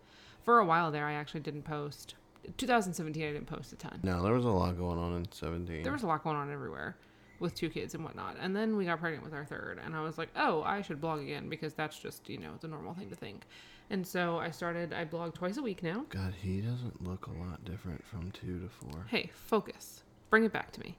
For 0.43 0.59
a 0.59 0.65
while 0.65 0.91
there, 0.91 1.05
I 1.05 1.13
actually 1.13 1.41
didn't 1.41 1.63
post. 1.63 2.15
2017, 2.57 3.23
I 3.23 3.33
didn't 3.33 3.47
post 3.47 3.73
a 3.73 3.75
ton. 3.75 3.99
no, 4.03 4.23
there 4.23 4.33
was 4.33 4.45
a 4.45 4.49
lot 4.49 4.77
going 4.77 4.97
on 4.97 5.13
in 5.15 5.31
17. 5.31 5.83
There 5.83 5.91
was 5.91 6.03
a 6.03 6.07
lot 6.07 6.23
going 6.23 6.37
on 6.37 6.51
everywhere 6.51 6.95
with 7.39 7.55
two 7.55 7.69
kids 7.69 7.93
and 7.93 8.03
whatnot. 8.03 8.37
And 8.39 8.55
then 8.55 8.75
we 8.75 8.85
got 8.85 8.99
pregnant 8.99 9.23
with 9.23 9.33
our 9.33 9.45
third, 9.45 9.79
and 9.83 9.95
I 9.95 10.01
was 10.01 10.17
like, 10.17 10.29
oh, 10.35 10.63
I 10.63 10.81
should 10.81 11.01
blog 11.01 11.21
again 11.21 11.49
because 11.49 11.73
that's 11.73 11.97
just, 11.99 12.29
you 12.29 12.37
know, 12.37 12.51
the 12.59 12.67
normal 12.67 12.93
thing 12.93 13.09
to 13.09 13.15
think. 13.15 13.45
And 13.89 14.05
so 14.05 14.37
I 14.37 14.51
started, 14.51 14.93
I 14.93 15.05
blog 15.05 15.33
twice 15.33 15.57
a 15.57 15.61
week 15.61 15.81
now. 15.81 16.05
God, 16.09 16.33
he 16.41 16.59
doesn't 16.59 17.07
look 17.07 17.27
a 17.27 17.31
lot 17.31 17.63
different 17.63 18.03
from 18.05 18.31
two 18.31 18.59
to 18.59 18.69
four. 18.69 19.05
Hey, 19.07 19.31
focus. 19.33 20.03
Bring 20.29 20.43
it 20.43 20.51
back 20.51 20.71
to 20.73 20.79
me. 20.81 20.97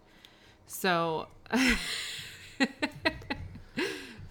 So. 0.66 1.28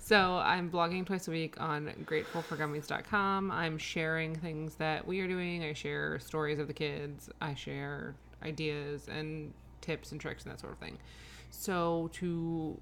So 0.08 0.38
I'm 0.38 0.72
blogging 0.72 1.06
twice 1.06 1.28
a 1.28 1.32
week 1.32 1.60
on 1.60 1.92
gratefulforgummies.com. 2.06 3.52
I'm 3.52 3.78
sharing 3.78 4.38
things 4.38 4.76
that 4.76 5.06
we 5.06 5.20
are 5.20 5.28
doing. 5.28 5.66
I 5.66 5.74
share 5.74 6.18
stories 6.20 6.60
of 6.60 6.68
the 6.68 6.74
kids. 6.74 7.30
I 7.42 7.56
share 7.56 8.16
ideas 8.42 9.10
and 9.10 9.52
tips 9.82 10.14
and 10.14 10.22
tricks 10.22 10.46
and 10.46 10.54
that 10.54 10.62
sort 10.62 10.72
of 10.72 10.80
thing. 10.80 10.98
So 11.50 12.10
to 12.14 12.80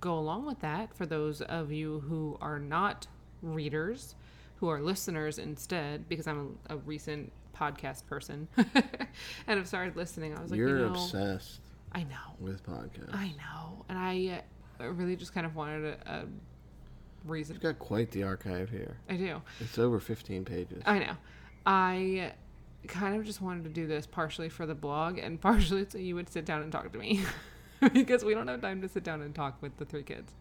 go 0.00 0.18
along 0.18 0.46
with 0.46 0.60
that, 0.60 0.94
for 0.94 1.06
those 1.06 1.40
of 1.42 1.72
you 1.72 2.00
who 2.00 2.36
are 2.40 2.58
not 2.58 3.06
readers, 3.42 4.14
who 4.56 4.68
are 4.68 4.80
listeners 4.80 5.38
instead, 5.38 6.08
because 6.08 6.26
I'm 6.26 6.58
a, 6.68 6.74
a 6.74 6.76
recent 6.78 7.32
podcast 7.54 8.06
person 8.06 8.48
and 8.56 9.58
I've 9.60 9.68
started 9.68 9.96
listening, 9.96 10.36
I 10.36 10.42
was 10.42 10.50
like, 10.50 10.58
You're 10.58 10.78
you 10.78 10.84
know, 10.86 10.92
obsessed 10.92 11.60
I 11.92 12.02
know. 12.04 12.34
with 12.40 12.64
podcasts. 12.66 13.14
I 13.14 13.28
know, 13.28 13.84
and 13.88 13.98
I 13.98 14.42
uh, 14.80 14.88
really 14.88 15.16
just 15.16 15.32
kind 15.32 15.46
of 15.46 15.54
wanted 15.56 15.84
a, 15.84 16.10
a 16.10 16.24
reason. 17.24 17.54
You've 17.54 17.62
got 17.62 17.78
quite 17.78 18.10
the 18.10 18.22
archive 18.24 18.70
here. 18.70 18.98
I 19.08 19.16
do. 19.16 19.40
It's 19.60 19.78
over 19.78 20.00
15 20.00 20.44
pages. 20.44 20.82
I 20.84 20.98
know. 20.98 21.16
I 21.64 22.32
kind 22.86 23.16
of 23.18 23.24
just 23.24 23.40
wanted 23.42 23.64
to 23.64 23.70
do 23.70 23.86
this 23.86 24.06
partially 24.06 24.48
for 24.48 24.64
the 24.66 24.74
blog 24.74 25.18
and 25.18 25.40
partially 25.40 25.84
so 25.88 25.98
you 25.98 26.14
would 26.14 26.28
sit 26.28 26.44
down 26.44 26.62
and 26.62 26.70
talk 26.70 26.92
to 26.92 26.98
me 26.98 27.20
because 27.92 28.24
we 28.24 28.34
don't 28.34 28.48
have 28.48 28.60
time 28.60 28.80
to 28.82 28.88
sit 28.88 29.04
down 29.04 29.22
and 29.22 29.34
talk 29.34 29.60
with 29.60 29.76
the 29.76 29.84
three 29.84 30.02
kids. 30.02 30.32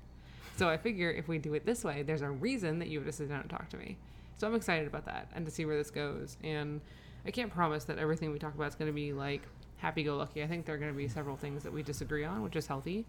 So 0.57 0.69
I 0.69 0.77
figure 0.77 1.11
if 1.11 1.27
we 1.27 1.37
do 1.37 1.53
it 1.53 1.65
this 1.65 1.83
way, 1.83 2.01
there's 2.01 2.21
a 2.21 2.29
reason 2.29 2.79
that 2.79 2.87
you 2.87 3.01
would 3.01 3.13
sit 3.13 3.29
down 3.29 3.41
and 3.41 3.49
talk 3.49 3.69
to 3.69 3.77
me. 3.77 3.97
So 4.37 4.47
I'm 4.47 4.55
excited 4.55 4.87
about 4.87 5.05
that 5.05 5.29
and 5.35 5.45
to 5.45 5.51
see 5.51 5.65
where 5.65 5.77
this 5.77 5.91
goes. 5.91 6.37
And 6.43 6.81
I 7.25 7.31
can't 7.31 7.51
promise 7.51 7.85
that 7.85 7.97
everything 7.97 8.31
we 8.31 8.39
talk 8.39 8.55
about 8.55 8.67
is 8.67 8.75
going 8.75 8.89
to 8.89 8.95
be 8.95 9.13
like 9.13 9.41
happy 9.77 10.03
go 10.03 10.15
lucky. 10.17 10.43
I 10.43 10.47
think 10.47 10.65
there 10.65 10.75
are 10.75 10.77
going 10.77 10.91
to 10.91 10.97
be 10.97 11.07
several 11.07 11.35
things 11.35 11.63
that 11.63 11.73
we 11.73 11.83
disagree 11.83 12.23
on, 12.23 12.41
which 12.41 12.55
is 12.55 12.67
healthy. 12.67 13.05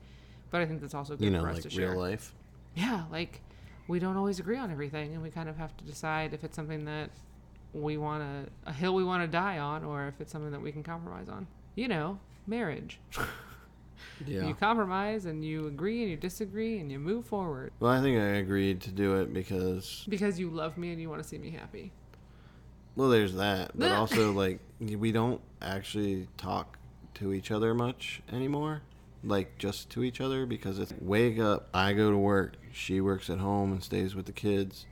But 0.51 0.61
I 0.61 0.67
think 0.67 0.81
that's 0.81 0.95
also 0.95 1.17
good 1.17 1.25
you 1.25 1.31
know, 1.31 1.41
for 1.41 1.49
us 1.49 1.55
like 1.55 1.63
to 1.65 1.71
share. 1.71 1.91
real 1.91 2.01
life. 2.01 2.35
Yeah, 2.75 3.05
like 3.11 3.41
we 3.89 3.99
don't 3.99 4.17
always 4.17 4.39
agree 4.39 4.59
on 4.59 4.71
everything, 4.71 5.15
and 5.15 5.23
we 5.23 5.31
kind 5.31 5.49
of 5.49 5.57
have 5.57 5.77
to 5.77 5.85
decide 5.85 6.35
if 6.35 6.45
it's 6.45 6.55
something 6.55 6.85
that 6.85 7.11
we 7.73 7.97
want 7.97 8.23
to 8.23 8.71
a 8.71 8.73
hill 8.73 8.95
we 8.95 9.05
want 9.05 9.23
to 9.23 9.29
die 9.29 9.59
on, 9.59 9.85
or 9.85 10.07
if 10.07 10.21
it's 10.21 10.33
something 10.33 10.53
that 10.53 10.63
we 10.63 10.73
can 10.73 10.83
compromise 10.83 11.29
on. 11.29 11.47
You 11.75 11.89
know, 11.89 12.19
marriage. 12.47 13.01
Yeah. 14.27 14.47
You 14.47 14.55
compromise 14.55 15.27
and 15.27 15.45
you 15.45 15.67
agree 15.67 16.03
and 16.03 16.11
you 16.11 16.17
disagree 16.17 16.79
and 16.79 16.91
you 16.91 16.99
move 16.99 17.27
forward 17.27 17.73
Well, 17.81 17.93
I 17.93 18.01
think 18.01 18.19
I 18.19 18.37
agreed 18.39 18.81
to 18.83 18.91
do 18.91 19.17
it 19.21 19.33
because 19.33 20.05
because 20.09 20.39
you 20.39 20.51
love 20.51 20.77
me 20.79 20.91
and 20.93 21.01
you 21.01 21.09
want 21.11 21.23
to 21.23 21.29
see 21.29 21.39
me 21.39 21.51
happy. 21.51 21.93
well, 22.95 23.09
there's 23.09 23.35
that, 23.35 23.73
but 23.79 23.93
also 24.01 24.33
like 24.33 24.61
we 24.81 25.13
don't 25.13 25.41
actually 25.63 26.29
talk 26.37 26.79
to 27.15 27.33
each 27.33 27.51
other 27.51 27.75
much 27.75 28.23
anymore. 28.33 28.83
Like 29.25 29.59
just 29.59 29.91
to 29.91 30.05
each 30.05 30.21
other 30.21 30.47
because 30.47 30.79
it's 30.79 30.95
wake 31.01 31.39
up, 31.39 31.69
I 31.75 31.93
go 31.95 32.11
to 32.11 32.19
work, 32.19 32.55
she 32.73 33.01
works 33.01 33.29
at 33.31 33.39
home 33.39 33.73
and 33.73 33.83
stays 33.83 34.15
with 34.15 34.27
the 34.27 34.33
kids. 34.33 34.87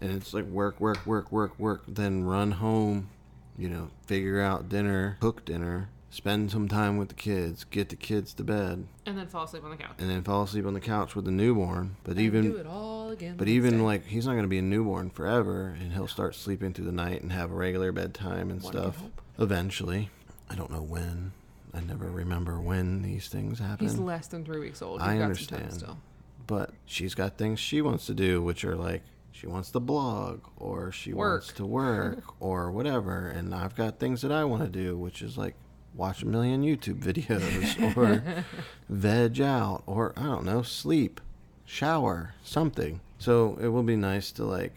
And 0.00 0.12
it's 0.12 0.34
like 0.34 0.44
work, 0.44 0.78
work, 0.78 1.04
work, 1.06 1.32
work, 1.32 1.58
work, 1.58 1.82
then 1.88 2.22
run 2.24 2.50
home, 2.52 3.08
you 3.56 3.68
know, 3.70 3.88
figure 4.06 4.40
out 4.42 4.68
dinner, 4.68 5.16
cook 5.20 5.44
dinner, 5.46 5.88
spend 6.16 6.50
some 6.50 6.66
time 6.66 6.96
with 6.96 7.08
the 7.10 7.14
kids, 7.14 7.64
get 7.64 7.90
the 7.90 7.96
kids 7.96 8.32
to 8.34 8.42
bed, 8.42 8.86
And 9.04 9.18
then 9.18 9.26
fall 9.26 9.44
asleep 9.44 9.64
on 9.64 9.70
the 9.70 9.76
couch. 9.76 9.96
and 9.98 10.08
then 10.08 10.22
fall 10.22 10.42
asleep 10.44 10.64
on 10.66 10.72
the 10.74 10.80
couch 10.80 11.14
with 11.14 11.26
the 11.26 11.30
newborn. 11.30 11.96
But 12.04 12.18
even 12.18 12.42
do 12.50 12.56
it 12.56 12.66
all 12.66 13.10
again. 13.10 13.36
But 13.36 13.48
even 13.48 13.78
day. 13.78 13.80
like 13.84 14.06
he's 14.06 14.24
not 14.26 14.32
going 14.32 14.44
to 14.44 14.48
be 14.48 14.58
a 14.58 14.62
newborn 14.62 15.10
forever, 15.10 15.76
and 15.78 15.92
he'll 15.92 16.08
start 16.08 16.34
sleeping 16.34 16.72
through 16.72 16.86
the 16.86 16.92
night 16.92 17.20
and 17.22 17.32
have 17.32 17.50
a 17.50 17.54
regular 17.54 17.92
bedtime 17.92 18.50
and 18.50 18.62
One 18.62 18.72
can 18.72 18.82
stuff. 18.82 19.02
Eventually, 19.38 20.08
I 20.48 20.54
don't 20.54 20.70
know 20.70 20.82
when. 20.82 21.32
I 21.74 21.80
never 21.80 22.06
remember 22.06 22.58
when 22.60 23.02
these 23.02 23.28
things 23.28 23.58
happen. 23.58 23.86
he's 23.86 23.98
less 23.98 24.28
than 24.28 24.44
three 24.46 24.60
weeks 24.60 24.80
old. 24.80 25.00
I 25.02 25.04
He's 25.04 25.10
some 25.10 25.18
time 25.18 25.26
understand. 25.60 25.72
still. 25.74 25.98
but 26.46 26.70
she's 26.86 27.14
got 27.14 27.36
things 27.36 27.60
she 27.60 27.82
wants 27.82 28.06
to 28.06 28.14
do, 28.14 28.40
which 28.40 28.64
are 28.64 28.74
like 28.76 29.02
she 29.32 29.46
wants 29.46 29.70
to 29.72 29.80
blog 29.80 30.40
or 30.56 30.90
she 30.90 31.12
wants 31.12 31.52
to 31.52 31.66
work 31.66 32.22
or 32.40 32.70
whatever, 32.70 33.28
and 33.28 33.54
I've 33.54 33.74
got 33.76 33.98
things 33.98 34.22
that 34.22 34.32
I 34.32 34.44
want 34.44 34.62
to 34.62 34.70
do, 34.70 34.96
which 34.96 35.20
is 35.20 35.36
like 35.36 35.54
watch 35.96 36.22
a 36.22 36.26
million 36.26 36.62
YouTube 36.62 37.00
videos 37.00 37.96
or 37.96 38.44
veg 38.88 39.40
out 39.40 39.82
or 39.86 40.12
I 40.16 40.24
don't 40.24 40.44
know, 40.44 40.62
sleep, 40.62 41.20
shower, 41.64 42.34
something. 42.44 43.00
So 43.18 43.56
it 43.60 43.68
will 43.68 43.82
be 43.82 43.96
nice 43.96 44.30
to 44.32 44.44
like 44.44 44.72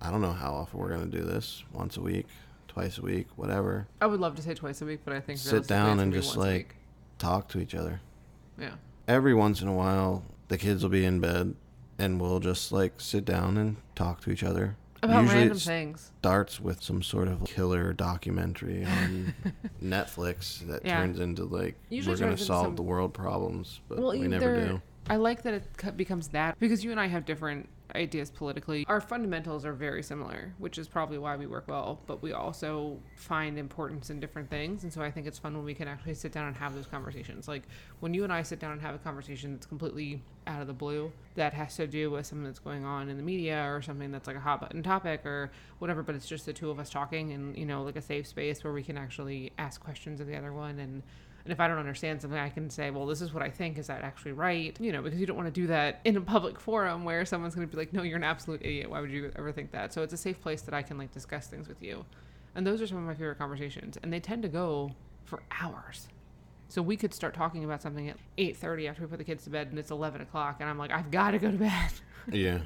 I 0.00 0.10
don't 0.10 0.20
know 0.22 0.32
how 0.32 0.52
often 0.52 0.78
we're 0.78 0.88
going 0.90 1.10
to 1.10 1.18
do 1.18 1.24
this, 1.24 1.64
once 1.72 1.96
a 1.96 2.00
week, 2.00 2.26
twice 2.68 2.98
a 2.98 3.02
week, 3.02 3.26
whatever. 3.36 3.88
I 4.00 4.06
would 4.06 4.20
love 4.20 4.36
to 4.36 4.42
say 4.42 4.54
twice 4.54 4.80
a 4.80 4.86
week, 4.86 5.00
but 5.04 5.12
I 5.14 5.20
think 5.20 5.38
Sit 5.38 5.66
down 5.66 5.98
and 5.98 6.12
just 6.12 6.36
like 6.36 6.76
talk 7.18 7.48
to 7.48 7.58
each 7.60 7.74
other. 7.74 8.00
yeah. 8.58 8.74
every 9.08 9.34
once 9.34 9.60
in 9.60 9.66
a 9.68 9.72
while 9.72 10.22
the 10.48 10.56
kids 10.58 10.82
will 10.82 10.90
be 10.90 11.04
in 11.04 11.18
bed 11.20 11.54
and 11.98 12.20
we'll 12.20 12.38
just 12.40 12.70
like 12.70 12.92
sit 12.98 13.24
down 13.24 13.56
and 13.56 13.76
talk 13.96 14.20
to 14.20 14.30
each 14.30 14.44
other 14.44 14.76
About 15.02 15.22
usually 15.22 15.38
random 15.40 15.56
it 15.56 15.60
things. 15.62 16.12
starts 16.18 16.60
with 16.60 16.82
some 16.82 17.02
sort 17.02 17.28
of 17.28 17.44
killer 17.44 17.92
documentary 17.92 18.84
on 18.84 19.34
netflix 19.82 20.66
that 20.66 20.84
Yeah. 20.84 21.00
turns 21.00 21.18
into 21.20 21.44
like 21.44 21.76
Usually 21.88 22.14
we're 22.14 22.20
going 22.20 22.36
to 22.36 22.42
solve 22.44 22.66
some- 22.66 22.76
the 22.76 22.82
world 22.82 23.14
problems 23.14 23.80
but 23.88 23.98
Well, 23.98 24.10
we 24.12 24.26
never 24.28 24.66
do 24.66 24.82
I 25.10 25.16
like 25.16 25.42
that 25.44 25.54
it 25.54 25.96
becomes 25.96 26.28
that 26.28 26.58
because 26.58 26.84
you 26.84 26.90
and 26.90 27.00
I 27.00 27.06
have 27.06 27.24
different 27.24 27.68
ideas 27.94 28.30
politically. 28.30 28.84
Our 28.88 29.00
fundamentals 29.00 29.64
are 29.64 29.72
very 29.72 30.02
similar, 30.02 30.54
which 30.58 30.78
is 30.78 30.88
probably 30.88 31.18
why 31.18 31.36
we 31.36 31.46
work 31.46 31.64
well. 31.68 32.00
But 32.06 32.22
we 32.22 32.32
also 32.32 32.98
find 33.16 33.58
importance 33.58 34.10
in 34.10 34.20
different 34.20 34.50
things, 34.50 34.82
and 34.84 34.92
so 34.92 35.02
I 35.02 35.10
think 35.10 35.26
it's 35.26 35.38
fun 35.38 35.54
when 35.54 35.64
we 35.64 35.74
can 35.74 35.88
actually 35.88 36.14
sit 36.14 36.32
down 36.32 36.46
and 36.46 36.56
have 36.56 36.74
those 36.74 36.86
conversations. 36.86 37.48
Like 37.48 37.62
when 38.00 38.14
you 38.14 38.24
and 38.24 38.32
I 38.32 38.42
sit 38.42 38.58
down 38.58 38.72
and 38.72 38.80
have 38.80 38.94
a 38.94 38.98
conversation 38.98 39.52
that's 39.52 39.66
completely 39.66 40.22
out 40.46 40.60
of 40.62 40.66
the 40.66 40.72
blue 40.72 41.12
that 41.34 41.52
has 41.52 41.76
to 41.76 41.86
do 41.86 42.10
with 42.10 42.26
something 42.26 42.44
that's 42.44 42.58
going 42.58 42.84
on 42.84 43.08
in 43.08 43.16
the 43.16 43.22
media 43.22 43.64
or 43.70 43.82
something 43.82 44.10
that's 44.10 44.26
like 44.26 44.36
a 44.36 44.40
hot 44.40 44.60
button 44.60 44.82
topic 44.82 45.24
or 45.26 45.50
whatever. 45.78 46.02
But 46.02 46.14
it's 46.14 46.26
just 46.26 46.46
the 46.46 46.52
two 46.52 46.70
of 46.70 46.78
us 46.78 46.90
talking, 46.90 47.32
and 47.32 47.56
you 47.56 47.66
know, 47.66 47.82
like 47.82 47.96
a 47.96 48.02
safe 48.02 48.26
space 48.26 48.64
where 48.64 48.72
we 48.72 48.82
can 48.82 48.96
actually 48.96 49.52
ask 49.58 49.80
questions 49.80 50.20
of 50.20 50.26
the 50.26 50.36
other 50.36 50.52
one 50.52 50.78
and 50.78 51.02
and 51.48 51.52
if 51.54 51.60
I 51.60 51.66
don't 51.66 51.78
understand 51.78 52.20
something, 52.20 52.38
I 52.38 52.50
can 52.50 52.68
say, 52.68 52.90
well, 52.90 53.06
this 53.06 53.22
is 53.22 53.32
what 53.32 53.42
I 53.42 53.48
think. 53.48 53.78
Is 53.78 53.86
that 53.86 54.02
actually 54.02 54.32
right? 54.32 54.76
You 54.78 54.92
know, 54.92 55.00
because 55.00 55.18
you 55.18 55.24
don't 55.24 55.36
want 55.38 55.46
to 55.46 55.60
do 55.60 55.66
that 55.68 56.02
in 56.04 56.14
a 56.14 56.20
public 56.20 56.60
forum 56.60 57.04
where 57.04 57.24
someone's 57.24 57.54
going 57.54 57.66
to 57.66 57.70
be 57.70 57.78
like, 57.78 57.94
no, 57.94 58.02
you're 58.02 58.18
an 58.18 58.22
absolute 58.24 58.60
idiot. 58.62 58.90
Why 58.90 59.00
would 59.00 59.10
you 59.10 59.32
ever 59.34 59.50
think 59.50 59.70
that? 59.70 59.94
So 59.94 60.02
it's 60.02 60.12
a 60.12 60.18
safe 60.18 60.38
place 60.42 60.60
that 60.60 60.74
I 60.74 60.82
can 60.82 60.98
like 60.98 61.10
discuss 61.10 61.46
things 61.46 61.66
with 61.66 61.82
you. 61.82 62.04
And 62.54 62.66
those 62.66 62.82
are 62.82 62.86
some 62.86 62.98
of 62.98 63.04
my 63.04 63.14
favorite 63.14 63.38
conversations. 63.38 63.96
And 64.02 64.12
they 64.12 64.20
tend 64.20 64.42
to 64.42 64.48
go 64.48 64.90
for 65.24 65.42
hours. 65.58 66.08
So 66.68 66.82
we 66.82 66.98
could 66.98 67.14
start 67.14 67.32
talking 67.32 67.64
about 67.64 67.80
something 67.80 68.10
at 68.10 68.18
8.30 68.36 68.90
after 68.90 69.02
we 69.04 69.08
put 69.08 69.16
the 69.16 69.24
kids 69.24 69.44
to 69.44 69.50
bed 69.50 69.68
and 69.68 69.78
it's 69.78 69.90
11 69.90 70.20
o'clock. 70.20 70.56
And 70.60 70.68
I'm 70.68 70.76
like, 70.76 70.90
I've 70.90 71.10
got 71.10 71.30
to 71.30 71.38
go 71.38 71.50
to 71.50 71.56
bed. 71.56 71.92
yeah 72.30 72.58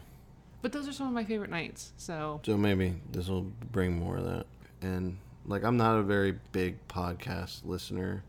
but 0.60 0.70
those 0.70 0.86
are 0.86 0.92
some 0.92 1.08
of 1.08 1.12
my 1.12 1.24
favorite 1.24 1.50
nights. 1.50 1.92
So 1.96 2.40
so 2.44 2.56
maybe 2.56 2.94
this 3.10 3.26
will 3.26 3.42
bring 3.72 3.98
more 3.98 4.18
of 4.18 4.24
that 4.26 4.46
and 4.80 5.16
like 5.46 5.64
i'm 5.64 5.76
not 5.76 5.98
a 5.98 6.02
very 6.02 6.38
big 6.52 6.76
podcast 6.88 7.64
listener 7.64 8.22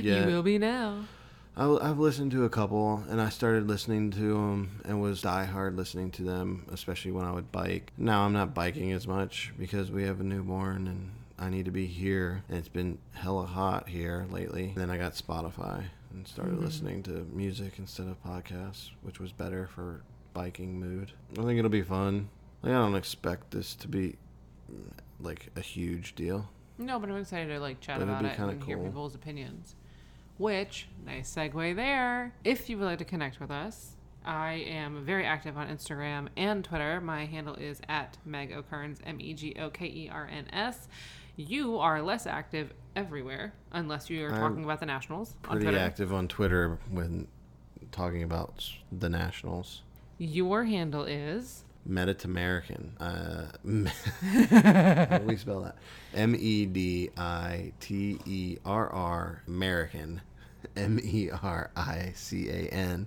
you 0.00 0.26
will 0.26 0.42
be 0.42 0.58
now. 0.58 1.04
I, 1.56 1.66
I've 1.68 1.98
listened 2.00 2.32
to 2.32 2.44
a 2.44 2.50
couple, 2.50 3.04
and 3.08 3.20
I 3.20 3.28
started 3.28 3.68
listening 3.68 4.10
to 4.12 4.20
them 4.34 4.80
and 4.84 5.00
was 5.00 5.22
diehard 5.22 5.76
listening 5.76 6.10
to 6.12 6.22
them, 6.22 6.66
especially 6.72 7.12
when 7.12 7.24
I 7.24 7.32
would 7.32 7.52
bike. 7.52 7.92
Now 7.96 8.22
I'm 8.24 8.32
not 8.32 8.54
biking 8.54 8.90
as 8.92 9.06
much 9.06 9.52
because 9.58 9.90
we 9.90 10.02
have 10.04 10.20
a 10.20 10.24
newborn 10.24 10.88
and 10.88 11.12
I 11.38 11.50
need 11.50 11.64
to 11.66 11.70
be 11.70 11.86
here, 11.86 12.42
and 12.48 12.58
it's 12.58 12.68
been 12.68 12.98
hella 13.12 13.46
hot 13.46 13.88
here 13.88 14.26
lately. 14.30 14.72
then 14.76 14.90
I 14.90 14.96
got 14.98 15.12
Spotify 15.14 15.84
and 16.12 16.26
started 16.26 16.54
Mhm. 16.58 16.62
listening 16.62 17.02
to 17.04 17.26
music 17.32 17.74
instead 17.78 18.06
of 18.08 18.22
podcasts, 18.24 18.90
which 19.02 19.18
was 19.20 19.32
better 19.32 19.66
for 19.66 20.02
biking 20.32 20.78
mood. 20.80 21.12
I 21.38 21.42
think 21.42 21.58
it'll 21.58 21.70
be 21.70 21.82
fun. 21.82 22.28
Like, 22.62 22.72
I 22.72 22.76
don't 22.76 22.94
expect 22.96 23.50
this 23.50 23.74
to 23.76 23.88
be 23.88 24.16
like 25.20 25.50
a 25.56 25.60
huge 25.60 26.14
deal. 26.14 26.48
No, 26.78 26.98
but 26.98 27.08
I'm 27.10 27.16
excited 27.16 27.52
to 27.52 27.60
like 27.60 27.80
chat 27.80 27.98
But 27.98 28.04
about 28.04 28.24
it 28.24 28.38
and 28.38 28.62
hear 28.62 28.78
people's 28.78 29.14
opinions. 29.14 29.76
Which, 30.36 30.88
nice 31.04 31.32
segue 31.34 31.76
there. 31.76 32.34
If 32.42 32.68
you 32.68 32.78
would 32.78 32.86
like 32.86 32.98
to 32.98 33.04
connect 33.04 33.38
with 33.40 33.50
us, 33.50 33.94
I 34.24 34.54
am 34.66 35.04
very 35.04 35.24
active 35.24 35.56
on 35.56 35.68
Instagram 35.68 36.28
and 36.36 36.64
Twitter. 36.64 37.00
My 37.00 37.24
handle 37.26 37.54
is 37.54 37.80
at 37.88 38.16
Meg 38.24 38.52
O'Kerns, 38.52 38.98
M 39.06 39.20
E 39.20 39.34
G 39.34 39.54
O 39.58 39.70
K 39.70 39.86
E 39.86 40.10
R 40.12 40.28
N 40.32 40.46
S. 40.52 40.88
You 41.36 41.78
are 41.78 42.00
less 42.00 42.26
active 42.26 42.72
everywhere, 42.96 43.52
unless 43.72 44.08
you 44.08 44.24
are 44.24 44.32
I'm 44.32 44.40
talking 44.40 44.64
about 44.64 44.80
the 44.80 44.86
Nationals 44.86 45.34
on 45.44 45.50
Pretty 45.50 45.64
Twitter. 45.66 45.78
active 45.78 46.12
on 46.12 46.28
Twitter 46.28 46.78
when 46.90 47.28
talking 47.92 48.22
about 48.22 48.68
the 48.90 49.08
Nationals. 49.08 49.82
Your 50.18 50.64
handle 50.64 51.04
is 51.04 51.64
Medit 51.88 52.24
American. 52.24 52.96
Uh, 52.98 53.46
how 55.08 55.18
do 55.18 55.24
we 55.26 55.36
spell 55.36 55.60
that? 55.62 55.76
M 56.14 56.34
E 56.38 56.66
D 56.66 57.10
I 57.16 57.72
T 57.80 58.18
E 58.24 58.58
R 58.64 58.88
R 58.90 59.42
American. 59.46 60.20
M 60.76 60.98
E 61.02 61.30
R 61.30 61.70
I 61.76 62.12
C 62.14 62.48
A 62.48 62.68
N. 62.68 63.06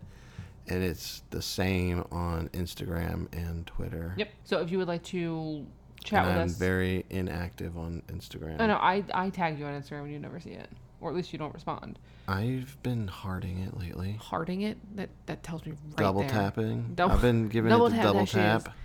And 0.70 0.84
it's 0.84 1.24
the 1.30 1.42
same 1.42 2.04
on 2.12 2.50
Instagram 2.50 3.34
and 3.34 3.66
Twitter. 3.66 4.14
Yep. 4.18 4.30
So 4.44 4.60
if 4.60 4.70
you 4.70 4.78
would 4.80 4.88
like 4.90 5.04
to 5.06 5.66
chat 6.04 6.26
And 6.26 6.28
with 6.28 6.42
I'm 6.42 6.50
us, 6.50 6.56
very 6.58 7.06
inactive 7.10 7.78
on 7.78 8.04
Instagram. 8.08 8.60
I 8.60 8.68
know 8.68 8.76
I 8.76 9.04
I 9.14 9.30
tag 9.30 9.58
you 9.60 9.66
on 9.66 9.82
Instagram 9.82 10.04
and 10.04 10.12
you 10.12 10.20
never 10.20 10.40
see 10.40 10.52
it, 10.52 10.70
or 11.02 11.10
at 11.10 11.16
least 11.16 11.32
you 11.34 11.40
don't 11.40 11.54
respond. 11.54 12.00
I've 12.28 12.78
been 12.84 13.08
harding 13.08 13.60
it 13.60 13.78
lately. 13.78 14.18
Harding 14.22 14.62
it 14.62 14.78
that 14.96 15.10
that 15.28 15.44
tells 15.44 15.66
me 15.66 15.72
right 15.72 15.98
double 15.98 16.22
there. 16.22 16.30
tapping. 16.30 16.94
Double- 16.96 17.14
I've 17.16 17.22
been 17.22 17.48
giving 17.56 17.70
double 17.70 17.88
it 17.88 17.92
the 17.92 18.02
double 18.02 18.20
that 18.22 18.30
shit 18.30 18.44
is- 18.44 18.64
tap. 18.64 18.76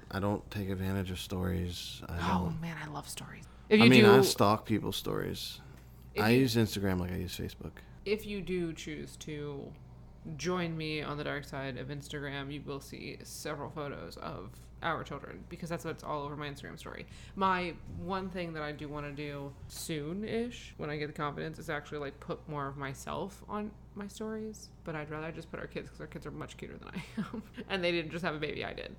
I 0.10 0.20
don't 0.20 0.48
take 0.50 0.68
advantage 0.70 1.10
of 1.10 1.18
stories. 1.18 2.00
I 2.08 2.14
Oh 2.38 2.52
man, 2.60 2.76
I 2.82 2.88
love 2.90 3.08
stories. 3.08 3.44
If 3.68 3.80
I 3.80 3.84
you 3.84 3.90
mean, 3.90 4.04
do, 4.04 4.12
I 4.18 4.20
stalk 4.22 4.64
people's 4.66 4.96
stories. 4.96 5.60
I 6.18 6.30
you- 6.30 6.40
use 6.40 6.56
Instagram 6.56 7.00
like 7.00 7.12
I 7.12 7.16
use 7.16 7.36
Facebook. 7.36 7.72
if 8.04 8.26
you 8.26 8.40
do 8.40 8.72
choose 8.72 9.16
to 9.16 9.70
join 10.36 10.76
me 10.76 11.02
on 11.02 11.16
the 11.18 11.24
dark 11.24 11.44
side 11.44 11.76
of 11.78 11.88
Instagram, 11.88 12.52
you 12.52 12.62
will 12.64 12.80
see 12.80 13.18
several 13.24 13.70
photos 13.70 14.16
of 14.18 14.50
our 14.82 15.02
children 15.04 15.44
because 15.48 15.68
that's 15.68 15.84
what's 15.84 16.02
all 16.02 16.22
over 16.22 16.36
my 16.36 16.48
Instagram 16.48 16.78
story. 16.78 17.06
My 17.36 17.74
one 17.98 18.28
thing 18.28 18.52
that 18.54 18.62
I 18.62 18.72
do 18.72 18.88
want 18.88 19.06
to 19.06 19.12
do 19.12 19.52
soon-ish 19.68 20.74
when 20.76 20.90
I 20.90 20.96
get 20.96 21.06
the 21.06 21.12
confidence 21.12 21.58
is 21.58 21.70
actually 21.70 21.98
like 21.98 22.18
put 22.20 22.46
more 22.48 22.66
of 22.66 22.76
myself 22.76 23.42
on 23.48 23.70
my 23.94 24.08
stories, 24.08 24.70
but 24.84 24.94
I'd 24.94 25.10
rather 25.10 25.30
just 25.32 25.50
put 25.50 25.60
our 25.60 25.66
kids 25.66 25.88
because 25.88 26.00
our 26.00 26.06
kids 26.06 26.26
are 26.26 26.30
much 26.30 26.56
cuter 26.56 26.76
than 26.76 26.88
I 26.88 27.20
am, 27.20 27.42
and 27.68 27.82
they 27.84 27.92
didn't 27.92 28.10
just 28.10 28.24
have 28.24 28.34
a 28.34 28.38
baby, 28.38 28.64
I 28.64 28.72
did. 28.72 28.94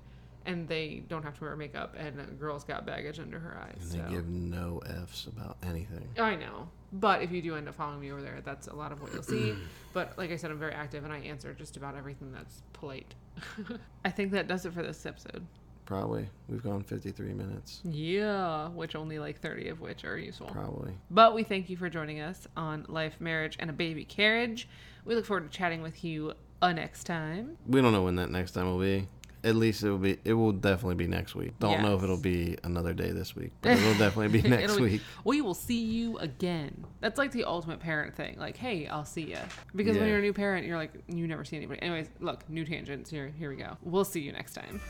And 0.46 0.68
they 0.68 1.02
don't 1.08 1.22
have 1.22 1.38
to 1.38 1.44
wear 1.44 1.56
makeup, 1.56 1.94
and 1.98 2.20
a 2.20 2.24
girl's 2.24 2.64
got 2.64 2.84
baggage 2.84 3.18
under 3.18 3.38
her 3.38 3.58
eyes. 3.62 3.80
And 3.80 3.92
so. 3.92 3.98
they 3.98 4.14
give 4.14 4.28
no 4.28 4.82
F's 5.02 5.26
about 5.26 5.56
anything. 5.66 6.06
I 6.18 6.36
know. 6.36 6.68
But 6.92 7.22
if 7.22 7.32
you 7.32 7.40
do 7.40 7.56
end 7.56 7.66
up 7.66 7.74
following 7.74 8.00
me 8.00 8.12
over 8.12 8.20
there, 8.20 8.40
that's 8.44 8.68
a 8.68 8.74
lot 8.74 8.92
of 8.92 9.00
what 9.00 9.12
you'll 9.12 9.22
see. 9.22 9.54
but 9.94 10.16
like 10.18 10.30
I 10.30 10.36
said, 10.36 10.50
I'm 10.50 10.58
very 10.58 10.74
active 10.74 11.02
and 11.02 11.12
I 11.12 11.18
answer 11.20 11.52
just 11.54 11.76
about 11.76 11.96
everything 11.96 12.30
that's 12.30 12.62
polite. 12.74 13.14
I 14.04 14.10
think 14.10 14.32
that 14.32 14.46
does 14.46 14.66
it 14.66 14.74
for 14.74 14.82
this 14.82 15.04
episode. 15.06 15.46
Probably. 15.86 16.28
We've 16.48 16.62
gone 16.62 16.82
53 16.82 17.34
minutes. 17.34 17.80
Yeah, 17.84 18.68
which 18.68 18.94
only 18.96 19.18
like 19.18 19.40
30 19.40 19.68
of 19.68 19.80
which 19.80 20.04
are 20.04 20.16
useful. 20.18 20.46
Probably. 20.48 20.92
But 21.10 21.34
we 21.34 21.42
thank 21.42 21.68
you 21.68 21.76
for 21.76 21.90
joining 21.90 22.20
us 22.20 22.46
on 22.56 22.86
Life, 22.88 23.20
Marriage, 23.20 23.56
and 23.60 23.68
a 23.68 23.72
Baby 23.74 24.04
Carriage. 24.04 24.68
We 25.04 25.14
look 25.14 25.26
forward 25.26 25.50
to 25.50 25.56
chatting 25.56 25.82
with 25.82 26.02
you 26.02 26.32
uh, 26.62 26.72
next 26.72 27.04
time. 27.04 27.58
We 27.66 27.82
don't 27.82 27.92
know 27.92 28.02
when 28.02 28.16
that 28.16 28.30
next 28.30 28.52
time 28.52 28.64
will 28.66 28.78
be. 28.80 29.06
at 29.42 29.56
least 29.56 29.82
it 29.82 29.90
will 29.90 29.98
be. 29.98 30.16
It 30.24 30.32
will 30.32 30.52
definitely 30.52 30.94
be 30.94 31.06
next 31.06 31.34
week. 31.34 31.52
Don't 31.58 31.82
know 31.82 31.94
if 31.94 32.02
it'll 32.02 32.16
be 32.16 32.56
another 32.64 32.94
day 32.94 33.10
this 33.10 33.36
week, 33.36 33.50
but 33.60 33.72
it 33.72 33.82
will 33.84 33.98
definitely 33.98 34.40
be 34.40 34.48
next 34.48 34.72
It'll 34.72 34.80
week. 34.84 35.02
we 35.24 35.42
will 35.42 35.52
see 35.52 35.84
you 35.84 36.16
again. 36.16 36.86
That's 37.00 37.18
like 37.18 37.32
the 37.32 37.44
ultimate 37.44 37.80
parent 37.80 38.14
thing. 38.16 38.38
Like, 38.38 38.56
hey, 38.56 38.86
I'll 38.86 39.04
see 39.04 39.28
you. 39.32 39.38
Because 39.76 39.98
when 39.98 40.08
you're 40.08 40.18
a 40.18 40.22
new 40.22 40.32
parent, 40.32 40.66
you're 40.66 40.78
like, 40.78 40.92
you 41.08 41.26
never 41.26 41.44
see 41.44 41.58
anybody. 41.58 41.82
Anyways, 41.82 42.08
look, 42.20 42.48
new 42.48 42.64
tangents. 42.64 43.10
Here, 43.10 43.30
here 43.38 43.50
we 43.50 43.56
go. 43.56 43.76
We'll 43.82 44.06
see 44.06 44.20
you 44.20 44.32
next 44.32 44.54
time. 44.54 44.80